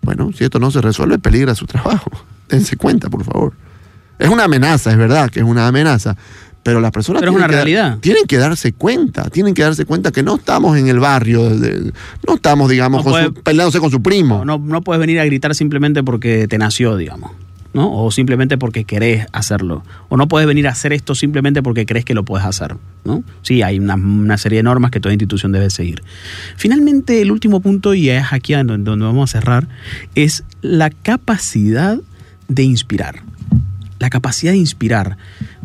bueno, 0.00 0.32
si 0.36 0.42
esto 0.42 0.58
no 0.58 0.72
se 0.72 0.80
resuelve, 0.80 1.20
peligra 1.20 1.54
su 1.54 1.66
trabajo. 1.66 2.10
Dense 2.48 2.76
cuenta, 2.76 3.08
por 3.08 3.22
favor. 3.22 3.52
Es 4.22 4.30
una 4.30 4.44
amenaza, 4.44 4.90
es 4.90 4.96
verdad 4.96 5.30
que 5.30 5.40
es 5.40 5.46
una 5.46 5.66
amenaza. 5.66 6.16
Pero 6.62 6.80
las 6.80 6.92
personas 6.92 7.20
pero 7.20 7.32
tienen, 7.32 7.42
es 7.42 7.44
una 7.44 7.48
que, 7.58 7.64
realidad. 7.64 7.98
tienen 8.00 8.24
que 8.26 8.36
darse 8.38 8.72
cuenta, 8.72 9.28
tienen 9.30 9.52
que 9.52 9.62
darse 9.62 9.84
cuenta 9.84 10.12
que 10.12 10.22
no 10.22 10.36
estamos 10.36 10.78
en 10.78 10.86
el 10.86 11.00
barrio, 11.00 11.50
de, 11.58 11.92
no 12.28 12.34
estamos, 12.36 12.70
digamos, 12.70 13.00
No 13.00 13.02
con 13.04 13.12
puede- 13.12 13.24
su- 13.26 13.34
peleándose 13.34 13.80
con 13.80 13.90
su 13.90 14.00
primo. 14.00 14.44
No, 14.44 14.58
no, 14.58 14.80
puedes 14.80 15.00
venir 15.00 15.18
a 15.18 15.24
gritar 15.24 15.56
simplemente 15.56 16.04
porque 16.04 16.46
te 16.46 16.58
nació, 16.58 16.96
digamos. 16.96 17.32
¿no? 17.74 17.90
O 17.90 18.10
simplemente 18.12 18.58
porque 18.58 18.84
querés 18.84 19.26
hacerlo. 19.32 19.82
O 20.10 20.16
no 20.18 20.28
puedes 20.28 20.46
venir 20.46 20.68
a 20.68 20.70
hacer 20.72 20.92
esto 20.92 21.14
simplemente 21.16 21.62
porque 21.64 21.84
crees 21.86 22.04
que 22.04 22.12
lo 22.14 22.22
puedes 22.22 22.46
hacer. 22.46 22.76
¿no? 23.04 23.24
Sí, 23.40 23.62
hay 23.62 23.78
una, 23.80 23.94
una 23.96 24.36
serie 24.38 24.58
de 24.58 24.62
normas 24.62 24.90
que 24.92 25.00
toda 25.00 25.12
institución 25.14 25.52
debe 25.52 25.68
seguir. 25.70 26.02
Finalmente, 26.56 27.22
el 27.22 27.32
último 27.32 27.60
punto, 27.60 27.94
y 27.94 28.10
es 28.10 28.26
aquí 28.32 28.52
donde 28.52 28.90
vamos 29.04 29.30
a 29.34 29.40
cerrar, 29.40 29.66
es 30.14 30.44
la 30.60 30.90
capacidad 30.90 31.98
de 32.48 32.62
inspirar. 32.62 33.22
La 34.02 34.10
capacidad 34.10 34.50
de 34.50 34.58
inspirar. 34.58 35.16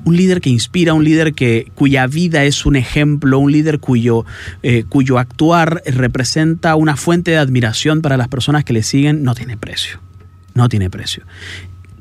un 0.06 0.15
líder 0.15 0.41
que 0.41 0.52
inspira, 0.52 0.93
un 0.93 1.04
líder 1.04 1.34
que, 1.34 1.71
cuya 1.73 2.06
vida 2.06 2.43
es 2.43 2.67
un 2.67 2.76
ejemplo, 2.76 3.39
un 3.39 3.52
líder 3.52 3.80
cuyo, 3.80 4.26
eh, 4.62 4.84
cuyo 4.88 5.17
actuar 5.17 5.82
representa 5.88 6.76
una 6.76 6.97
fuente 6.97 7.32
de 7.32 7.38
admiración 7.38 8.04
para 8.04 8.15
las 8.15 8.28
personas 8.28 8.63
que 8.63 8.73
le 8.73 8.84
siguen, 8.84 9.23
no 9.23 9.34
tiene 9.34 9.58
precio. 9.58 10.00
No 10.54 10.69
tiene 10.69 10.91
precio. 10.91 11.23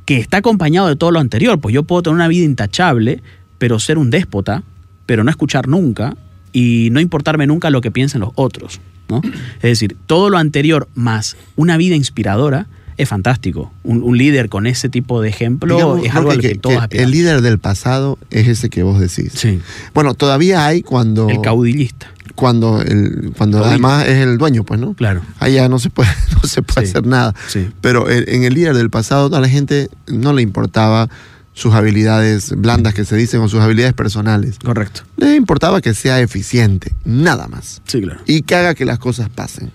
Que 0.04 0.18
está 0.18 0.36
acompañado 0.36 0.88
de 0.88 0.96
todo 0.96 1.10
lo 1.10 1.20
anterior, 1.20 1.58
pues 1.58 1.74
yo 1.74 1.84
puedo 1.84 2.02
tener 2.02 2.16
una 2.16 2.28
vida 2.28 2.44
intachable, 2.44 3.22
pero 3.56 3.80
ser 3.80 3.96
un 3.96 4.10
déspota, 4.10 4.62
pero 5.06 5.24
no 5.24 5.30
escuchar 5.30 5.68
nunca 5.68 6.18
y 6.52 6.90
no 6.92 7.00
importarme 7.00 7.46
nunca 7.46 7.70
lo 7.70 7.80
que 7.80 7.90
piensen 7.90 8.20
los 8.20 8.32
otros. 8.34 8.78
¿no? 9.08 9.22
Es 9.24 9.62
decir, 9.62 9.96
todo 10.04 10.28
lo 10.28 10.36
anterior 10.36 10.86
más 10.94 11.38
una 11.56 11.78
vida 11.78 11.96
inspiradora 11.96 12.66
es 12.96 13.08
fantástico. 13.08 13.72
Un, 13.84 14.02
un 14.02 14.16
líder 14.16 14.48
con 14.48 14.66
ese 14.66 14.88
tipo 14.88 15.20
de 15.20 15.28
ejemplo 15.28 15.74
Digamos, 15.76 16.04
es 16.04 16.14
algo 16.14 16.30
Jorge, 16.30 16.34
al 16.36 16.40
que, 16.42 16.48
que- 16.48 16.58
todos 16.58 16.76
que 16.76 16.82
aspiramos. 16.82 17.04
el 17.12 17.18
líder 17.18 17.40
del 17.42 17.58
pasado 17.58 18.18
es 18.30 18.48
ese 18.48 18.70
que 18.70 18.82
vos 18.82 18.98
decís. 19.00 19.32
Sí, 19.34 19.60
Bueno, 19.94 20.14
todavía 20.14 20.66
hay 20.66 20.82
cuando, 20.82 21.28
el 21.28 21.40
caudillista. 21.42 22.08
cuando, 22.34 22.80
el, 22.80 23.32
cuando 23.36 23.58
Caudillo. 23.58 23.70
además 23.70 24.06
es 24.06 24.16
el 24.26 24.38
dueño, 24.38 24.64
pues, 24.64 24.80
¿no? 24.80 24.94
Claro. 24.94 25.22
Ya 25.50 25.68
no 25.68 25.78
se 25.78 25.90
puede, 25.90 26.08
no 26.42 26.48
se 26.48 26.62
puede 26.62 26.86
Sí. 26.86 26.90
hacer 26.90 27.06
nada. 27.06 27.34
Sí. 27.48 27.68
Pero 27.80 28.08
en 28.10 28.44
el 28.44 28.54
líder 28.54 28.74
del 28.76 28.90
pasado 28.90 29.34
a 29.36 29.40
la 29.40 29.48
gente 29.48 29.88
no 30.06 30.32
le 30.32 30.42
importaba 30.42 31.08
sus 31.52 31.72
habilidades 31.72 32.52
blandas 32.54 32.92
que 32.92 33.06
se 33.06 33.16
dicen 33.16 33.40
o 33.40 33.48
sus 33.48 33.60
habilidades 33.60 33.94
personales. 33.94 34.58
Correcto. 34.62 35.02
Le 35.16 35.34
importaba 35.36 35.80
que 35.80 35.94
sea 35.94 36.20
eficiente, 36.20 36.92
nada 37.06 37.48
más. 37.48 37.80
Sí, 37.86 38.02
claro. 38.02 38.20
Y 38.26 38.42
que 38.42 38.54
haga 38.56 38.74
que 38.74 38.84
las 38.84 38.98
cosas 38.98 39.30
pasen. 39.30 39.70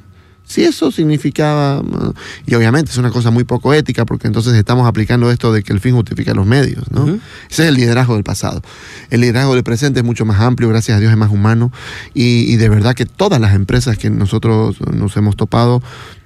Si 0.51 0.65
eso 0.65 0.91
significaba, 0.91 1.81
mm, 1.81 2.13
y 2.45 2.55
obviamente 2.55 2.91
es 2.91 2.97
una 2.97 3.09
cosa 3.09 3.31
muy 3.31 3.45
poco 3.45 3.73
ética, 3.73 4.05
porque 4.05 4.27
entonces 4.27 4.53
estamos 4.53 4.85
aplicando 4.85 5.31
esto 5.31 5.53
de 5.53 5.63
que 5.63 5.71
el 5.71 5.79
fin 5.79 5.95
justifica 5.95 6.33
los 6.33 6.45
medios, 6.45 6.91
¿no? 6.91 7.05
Ese 7.49 7.63
es 7.63 7.69
el 7.69 7.75
liderazgo 7.75 8.15
del 8.15 8.25
pasado. 8.25 8.61
El 9.09 9.21
liderazgo 9.21 9.53
del 9.53 9.63
presente 9.63 10.01
es 10.01 10.05
mucho 10.05 10.25
más 10.25 10.41
amplio, 10.41 10.67
gracias 10.67 10.97
a 10.97 10.99
Dios 10.99 11.09
es 11.09 11.17
más 11.17 11.31
humano, 11.31 11.71
y, 12.13 12.51
y 12.51 12.57
de 12.57 12.67
verdad 12.67 12.95
que 12.95 13.05
todas 13.05 13.39
las 13.39 13.55
empresas 13.55 13.97
que 13.97 14.09
nosotros 14.09 14.75
nos 14.93 15.15
hemos 15.15 15.37
topado 15.37 15.81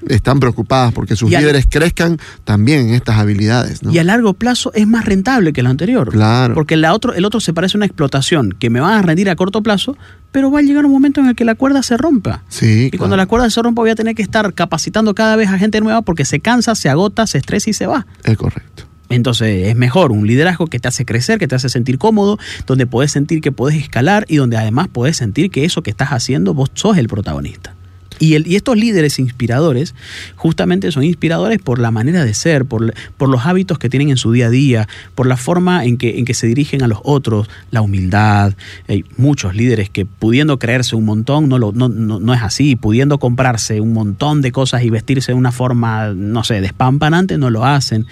están 0.08 0.40
preocupadas 0.40 0.94
porque 0.94 1.16
sus 1.16 1.32
Y 1.32 1.38
líderes 1.38 1.68
crezcan 1.70 2.20
también 2.44 2.90
en 2.90 2.96
estas 2.96 3.18
habilidades, 3.18 3.84
¿no? 3.84 3.92
Y 3.92 4.00
a 4.00 4.04
largo 4.04 4.34
plazo 4.34 4.72
es 4.74 4.88
más 4.88 5.06
rentable 5.06 5.54
que 5.54 5.64
lo 5.64 5.70
anterior. 5.70 6.12
Claro. 6.12 6.54
Porque 6.54 6.76
la 6.78 6.94
otro, 6.94 7.14
el 7.14 7.26
otro 7.26 7.40
se 7.40 7.54
parece 7.54 7.78
a 7.78 7.80
una 7.80 7.86
explotación 7.86 8.52
que 8.58 8.70
me 8.70 8.80
van 8.80 8.94
a 8.94 9.02
rendir 9.02 9.30
a 9.30 9.36
corto 9.36 9.62
plazo, 9.64 9.98
pero 10.32 10.52
va 10.52 10.60
a 10.60 10.62
llegar 10.62 10.86
un 10.86 10.92
momento 10.92 11.22
en 11.22 11.28
el 11.28 11.36
que 11.36 11.46
la 11.46 11.56
cuerda 11.56 11.82
se 11.84 11.98
rompa. 11.98 12.44
Sí, 12.50 12.90
Y 12.92 12.98
cuando 12.98 13.18
la 13.18 13.26
cuerda 13.26 13.50
se 13.50 13.62
rompa 13.62 13.82
voy 13.82 13.92
a 13.92 13.96
tener 13.96 14.16
que 14.16 14.22
estar 14.22 14.54
capacitando 14.54 15.16
cada 15.16 15.36
vez 15.36 15.50
a 15.50 15.58
gente 15.58 15.82
nueva 15.82 16.02
porque 16.02 16.26
se 16.26 16.40
cansa, 16.40 16.76
se 16.76 16.90
agota, 16.90 17.28
se 17.28 17.38
estresa 17.38 17.70
y 17.70 17.74
se 17.74 17.88
va. 17.88 18.06
es 18.24 18.38
correcto. 18.38 18.84
Entonces 19.10 19.68
es 19.68 19.76
mejor 19.76 20.12
un 20.12 20.26
liderazgo 20.26 20.68
que 20.68 20.80
te 20.80 20.88
hace 20.88 21.06
crecer, 21.06 21.38
que 21.38 21.48
te 21.48 21.56
hace 21.56 21.70
sentir 21.70 21.98
cómodo, 21.98 22.40
donde 22.66 22.88
puedes 22.88 23.12
sentir 23.12 23.40
que 23.42 23.52
puedes 23.52 23.80
escalar 23.80 24.26
y 24.28 24.38
donde 24.38 24.58
además 24.58 24.88
puedes 24.92 25.18
sentir 25.18 25.52
que 25.52 25.64
eso 25.64 25.84
que 25.84 25.92
estás 25.92 26.10
haciendo 26.10 26.54
vos 26.54 26.72
sos 26.74 26.98
el 26.98 27.08
protagonista. 27.08 27.76
Y, 28.20 28.36
el- 28.36 28.48
y 28.48 28.56
estos 28.56 28.78
líderes 28.78 29.20
inspiradores 29.20 29.94
justamente 30.36 30.92
son 30.92 31.04
inspiradores 31.04 31.60
por 31.60 31.80
la 31.80 31.92
manera 31.92 32.24
de 32.24 32.34
ser, 32.34 32.66
por, 32.66 32.94
los 33.20 33.46
hábitos 33.46 33.80
que 33.80 33.90
tienen 33.90 34.10
en 34.10 34.18
su 34.18 34.32
día 34.32 34.48
a 34.48 34.50
día, 34.50 34.88
por 35.16 35.28
la 35.28 35.38
forma 35.38 35.86
en 35.86 35.98
que, 35.98 36.26
se 36.34 36.48
dirigen 36.48 36.84
a 36.84 36.88
los 36.88 37.00
otros, 37.04 37.50
la 37.72 37.82
humildad. 37.82 38.54
Hay 38.88 39.06
muchos 39.18 39.56
líderes 39.56 39.90
que 39.90 40.06
pudiendo 40.06 40.60
creerse 40.60 40.96
un 40.96 41.06
montón 41.06 41.48
no, 41.50 41.60
no 41.60 42.34
es 42.34 42.42
así, 42.42 42.76
pudiendo 42.76 43.20
comprarse 43.20 43.80
un 43.82 43.94
montón 43.94 44.42
de 44.42 44.52
cosas 44.52 44.84
y 44.84 44.90
vestirse 44.90 45.32
de 45.32 45.38
una 45.38 45.52
forma, 45.52 46.14
no 46.14 46.44
sé, 46.44 46.62
despampanante, 46.62 47.38
no 47.38 47.50
lo 47.50 47.66
hacen. 47.66 48.06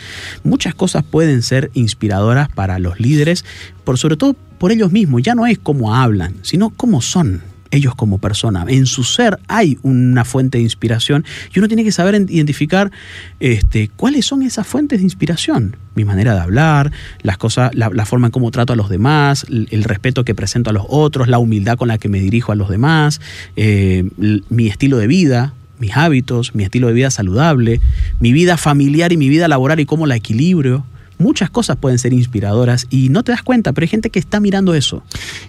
Muchas 0.43 0.75
cosas 0.75 1.03
pueden 1.03 1.41
ser 1.41 1.71
inspiradoras 1.73 2.49
para 2.49 2.79
los 2.79 2.99
líderes, 2.99 3.45
por 3.83 3.97
sobre 3.97 4.17
todo 4.17 4.35
por 4.57 4.71
ellos 4.71 4.91
mismos. 4.91 5.21
Ya 5.23 5.35
no 5.35 5.45
es 5.45 5.57
cómo 5.59 5.95
hablan, 5.95 6.35
sino 6.41 6.69
cómo 6.69 7.01
son 7.01 7.41
ellos 7.73 7.95
como 7.95 8.19
persona. 8.19 8.65
En 8.67 8.85
su 8.85 9.03
ser 9.03 9.39
hay 9.47 9.77
una 9.81 10.25
fuente 10.25 10.59
de 10.59 10.63
inspiración 10.63 11.25
y 11.53 11.59
uno 11.59 11.67
tiene 11.67 11.83
que 11.83 11.91
saber 11.91 12.15
en- 12.15 12.27
identificar 12.29 12.91
este, 13.39 13.89
cuáles 13.95 14.25
son 14.25 14.43
esas 14.43 14.67
fuentes 14.67 14.99
de 14.99 15.03
inspiración. 15.03 15.75
Mi 15.95 16.05
manera 16.05 16.33
de 16.33 16.41
hablar, 16.41 16.91
las 17.21 17.37
cosas, 17.37 17.71
la, 17.73 18.05
forma 18.05 18.27
en 18.27 18.31
cómo 18.31 18.51
trato 18.51 18.73
a 18.73 18.75
los 18.75 18.89
demás, 18.89 19.45
el, 19.49 19.83
respeto 19.83 20.23
que 20.23 20.33
presento 20.33 20.69
a 20.69 20.73
los 20.73 20.85
otros, 20.87 21.27
la 21.27 21.39
humildad 21.39 21.77
con 21.77 21.87
la 21.87 21.97
que 21.97 22.09
me 22.09 22.19
dirijo 22.19 22.51
a 22.51 22.55
los 22.55 22.69
demás, 22.69 23.21
eh, 23.55 24.09
mi 24.49 24.67
estilo 24.67 24.97
de 24.97 25.07
vida, 25.07 25.53
mis 25.79 25.95
hábitos, 25.97 26.55
mi 26.55 26.63
estilo 26.63 26.87
de 26.87 26.93
vida 26.93 27.11
saludable, 27.11 27.81
mi 28.19 28.33
vida 28.33 28.57
familiar 28.57 29.11
y 29.11 29.17
mi 29.17 29.29
vida 29.29 29.47
laboral 29.47 29.79
y 29.79 29.85
cómo 29.85 30.07
la 30.07 30.15
equilibrio. 30.15 30.85
Muchas 31.19 31.49
cosas 31.49 31.77
pueden 31.77 31.99
ser 31.99 32.13
inspiradoras 32.13 32.87
y 32.89 33.09
no 33.09 33.23
te 33.23 33.31
das 33.31 33.43
cuenta, 33.43 33.71
pero 33.71 33.85
hay 33.85 33.89
gente 33.89 34.09
que 34.09 34.19
está 34.19 34.39
mirando 34.39 34.73
eso. 34.73 35.03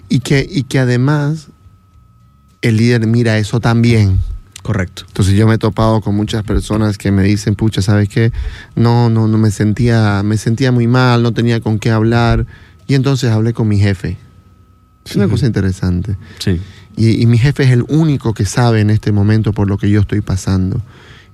Y 0.09 0.21
que, 0.21 0.47
y 0.49 0.65
que 0.65 0.79
además 0.79 1.49
el 2.65 2.77
líder 2.77 3.07
mira 3.07 3.39
eso 3.39 3.61
también. 3.61 4.21
Correcto. 4.63 5.05
Entonces 5.09 5.35
yo 5.35 5.47
me 5.47 5.57
he 5.57 5.59
topado 5.59 6.01
con 6.01 6.15
muchas 6.17 6.43
personas 6.43 6.97
que 6.97 7.13
me 7.13 7.23
dicen, 7.23 7.55
pucha, 7.55 7.83
¿sabes 7.83 8.09
qué? 8.09 8.33
No, 8.75 9.11
no, 9.11 9.29
no 9.29 9.37
me 9.37 9.51
sentía, 9.51 10.23
me 10.25 10.39
sentía 10.39 10.73
muy 10.73 10.87
mal, 10.87 11.23
no 11.23 11.33
tenía 11.33 11.61
con 11.61 11.79
qué 11.79 11.91
hablar. 11.91 12.47
Y 12.87 12.95
entonces 12.95 13.31
hablé 13.31 13.53
con 13.53 13.69
mi 13.69 13.79
jefe. 13.79 14.17
Es 15.05 15.17
una 15.17 15.29
cosa 15.29 15.45
interesante. 15.45 16.17
Sí. 16.39 16.59
Y, 16.97 17.21
y 17.21 17.27
mi 17.27 17.37
jefe 17.37 17.65
es 17.65 17.71
el 17.73 17.85
único 17.89 18.33
que 18.33 18.47
sabe 18.47 18.81
en 18.81 18.89
este 18.89 19.13
momento 19.13 19.53
por 19.53 19.69
lo 19.69 19.77
que 19.77 19.91
yo 19.91 20.01
estoy 20.01 20.23
pasando. 20.23 20.81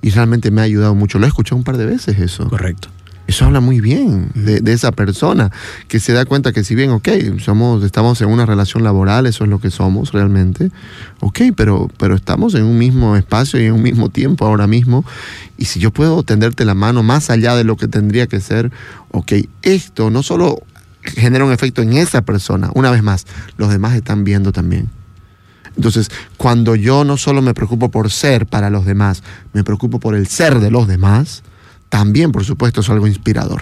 Y 0.02 0.10
realmente 0.10 0.50
me 0.50 0.62
ha 0.62 0.64
ayudado 0.64 0.96
mucho. 0.96 1.20
Lo 1.20 1.26
he 1.26 1.28
escuchado 1.28 1.56
un 1.56 1.64
par 1.64 1.76
de 1.76 1.86
veces 1.86 2.18
eso. 2.18 2.48
Correcto. 2.48 2.88
Eso 3.30 3.44
habla 3.44 3.60
muy 3.60 3.80
bien 3.80 4.32
de, 4.34 4.58
de 4.58 4.72
esa 4.72 4.90
persona, 4.90 5.52
que 5.86 6.00
se 6.00 6.12
da 6.12 6.24
cuenta 6.24 6.52
que 6.52 6.64
si 6.64 6.74
bien, 6.74 6.90
ok, 6.90 7.08
somos, 7.38 7.84
estamos 7.84 8.20
en 8.22 8.28
una 8.28 8.44
relación 8.44 8.82
laboral, 8.82 9.24
eso 9.24 9.44
es 9.44 9.50
lo 9.50 9.60
que 9.60 9.70
somos 9.70 10.10
realmente, 10.10 10.72
ok, 11.20 11.38
pero, 11.54 11.88
pero 11.96 12.16
estamos 12.16 12.56
en 12.56 12.64
un 12.64 12.76
mismo 12.76 13.14
espacio 13.14 13.60
y 13.60 13.66
en 13.66 13.74
un 13.74 13.82
mismo 13.82 14.08
tiempo 14.08 14.46
ahora 14.46 14.66
mismo, 14.66 15.04
y 15.56 15.66
si 15.66 15.78
yo 15.78 15.92
puedo 15.92 16.24
tenderte 16.24 16.64
la 16.64 16.74
mano 16.74 17.04
más 17.04 17.30
allá 17.30 17.54
de 17.54 17.62
lo 17.62 17.76
que 17.76 17.86
tendría 17.86 18.26
que 18.26 18.40
ser, 18.40 18.72
ok, 19.12 19.34
esto 19.62 20.10
no 20.10 20.24
solo 20.24 20.64
genera 21.02 21.44
un 21.44 21.52
efecto 21.52 21.82
en 21.82 21.92
esa 21.92 22.22
persona, 22.22 22.72
una 22.74 22.90
vez 22.90 23.04
más, 23.04 23.26
los 23.58 23.70
demás 23.70 23.94
están 23.94 24.24
viendo 24.24 24.50
también. 24.50 24.88
Entonces, 25.76 26.10
cuando 26.36 26.74
yo 26.74 27.04
no 27.04 27.16
solo 27.16 27.42
me 27.42 27.54
preocupo 27.54 27.92
por 27.92 28.10
ser 28.10 28.46
para 28.46 28.70
los 28.70 28.84
demás, 28.86 29.22
me 29.52 29.62
preocupo 29.62 30.00
por 30.00 30.16
el 30.16 30.26
ser 30.26 30.58
de 30.58 30.72
los 30.72 30.88
demás, 30.88 31.44
también, 31.90 32.32
por 32.32 32.44
supuesto, 32.44 32.80
es 32.80 32.88
algo 32.88 33.06
inspirador. 33.06 33.60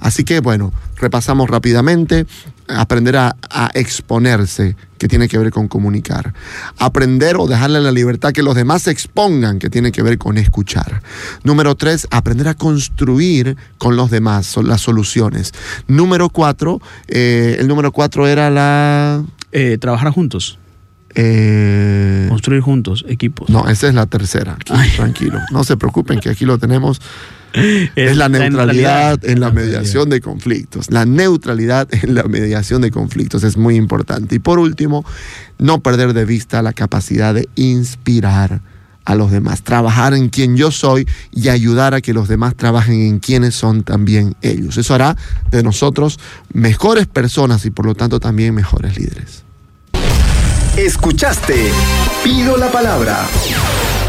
Así 0.00 0.24
que, 0.24 0.40
bueno, 0.40 0.72
repasamos 0.96 1.50
rápidamente. 1.50 2.26
Aprender 2.66 3.18
a, 3.18 3.36
a 3.50 3.70
exponerse, 3.74 4.74
que 4.96 5.06
tiene 5.06 5.28
que 5.28 5.36
ver 5.36 5.50
con 5.50 5.68
comunicar. 5.68 6.32
Aprender 6.78 7.36
o 7.36 7.46
dejarle 7.46 7.82
la 7.82 7.92
libertad 7.92 8.32
que 8.32 8.42
los 8.42 8.54
demás 8.54 8.82
se 8.82 8.90
expongan, 8.90 9.58
que 9.58 9.68
tiene 9.68 9.92
que 9.92 10.02
ver 10.02 10.16
con 10.16 10.38
escuchar. 10.38 11.02
Número 11.42 11.74
tres, 11.74 12.06
aprender 12.10 12.48
a 12.48 12.54
construir 12.54 13.58
con 13.76 13.96
los 13.96 14.10
demás 14.10 14.46
son 14.46 14.66
las 14.66 14.80
soluciones. 14.80 15.52
Número 15.88 16.30
cuatro, 16.30 16.80
eh, 17.06 17.56
el 17.58 17.68
número 17.68 17.92
cuatro 17.92 18.26
era 18.26 18.48
la... 18.48 19.22
Eh, 19.52 19.76
trabajar 19.78 20.10
juntos, 20.10 20.58
eh, 21.14 22.26
construir 22.30 22.62
juntos, 22.62 23.04
equipos. 23.08 23.48
no, 23.50 23.68
esa 23.68 23.88
es 23.88 23.94
la 23.94 24.06
tercera. 24.06 24.54
Aquí, 24.54 24.96
tranquilo. 24.96 25.38
No 25.52 25.64
se 25.64 25.76
preocupen 25.76 26.18
que 26.18 26.30
aquí 26.30 26.44
lo 26.46 26.56
tenemos. 26.56 27.00
Es 27.54 28.16
la 28.16 28.28
neutralidad 28.28 29.24
en 29.24 29.40
la 29.40 29.50
mediación 29.50 30.10
de 30.10 30.20
conflictos. 30.20 30.90
La 30.90 31.06
neutralidad 31.06 31.88
en 31.92 32.14
la 32.14 32.24
mediación 32.24 32.82
de 32.82 32.90
conflictos 32.90 33.44
es 33.44 33.56
muy 33.56 33.76
importante. 33.76 34.36
Y 34.36 34.38
por 34.40 34.58
último, 34.58 35.04
no 35.58 35.80
perder 35.80 36.12
de 36.14 36.24
vista 36.24 36.62
la 36.62 36.72
capacidad 36.72 37.32
de 37.32 37.48
inspirar 37.54 38.60
a 39.04 39.14
los 39.14 39.30
demás, 39.30 39.62
trabajar 39.62 40.14
en 40.14 40.30
quien 40.30 40.56
yo 40.56 40.70
soy 40.70 41.06
y 41.30 41.50
ayudar 41.50 41.94
a 41.94 42.00
que 42.00 42.14
los 42.14 42.26
demás 42.26 42.54
trabajen 42.56 43.02
en 43.02 43.18
quienes 43.18 43.54
son 43.54 43.82
también 43.82 44.34
ellos. 44.40 44.78
Eso 44.78 44.94
hará 44.94 45.16
de 45.50 45.62
nosotros 45.62 46.18
mejores 46.52 47.06
personas 47.06 47.64
y 47.66 47.70
por 47.70 47.86
lo 47.86 47.94
tanto 47.94 48.18
también 48.18 48.54
mejores 48.54 48.98
líderes. 48.98 49.44
Escuchaste 50.76 51.70
Pido 52.24 52.56
la 52.56 52.72
Palabra 52.72 53.28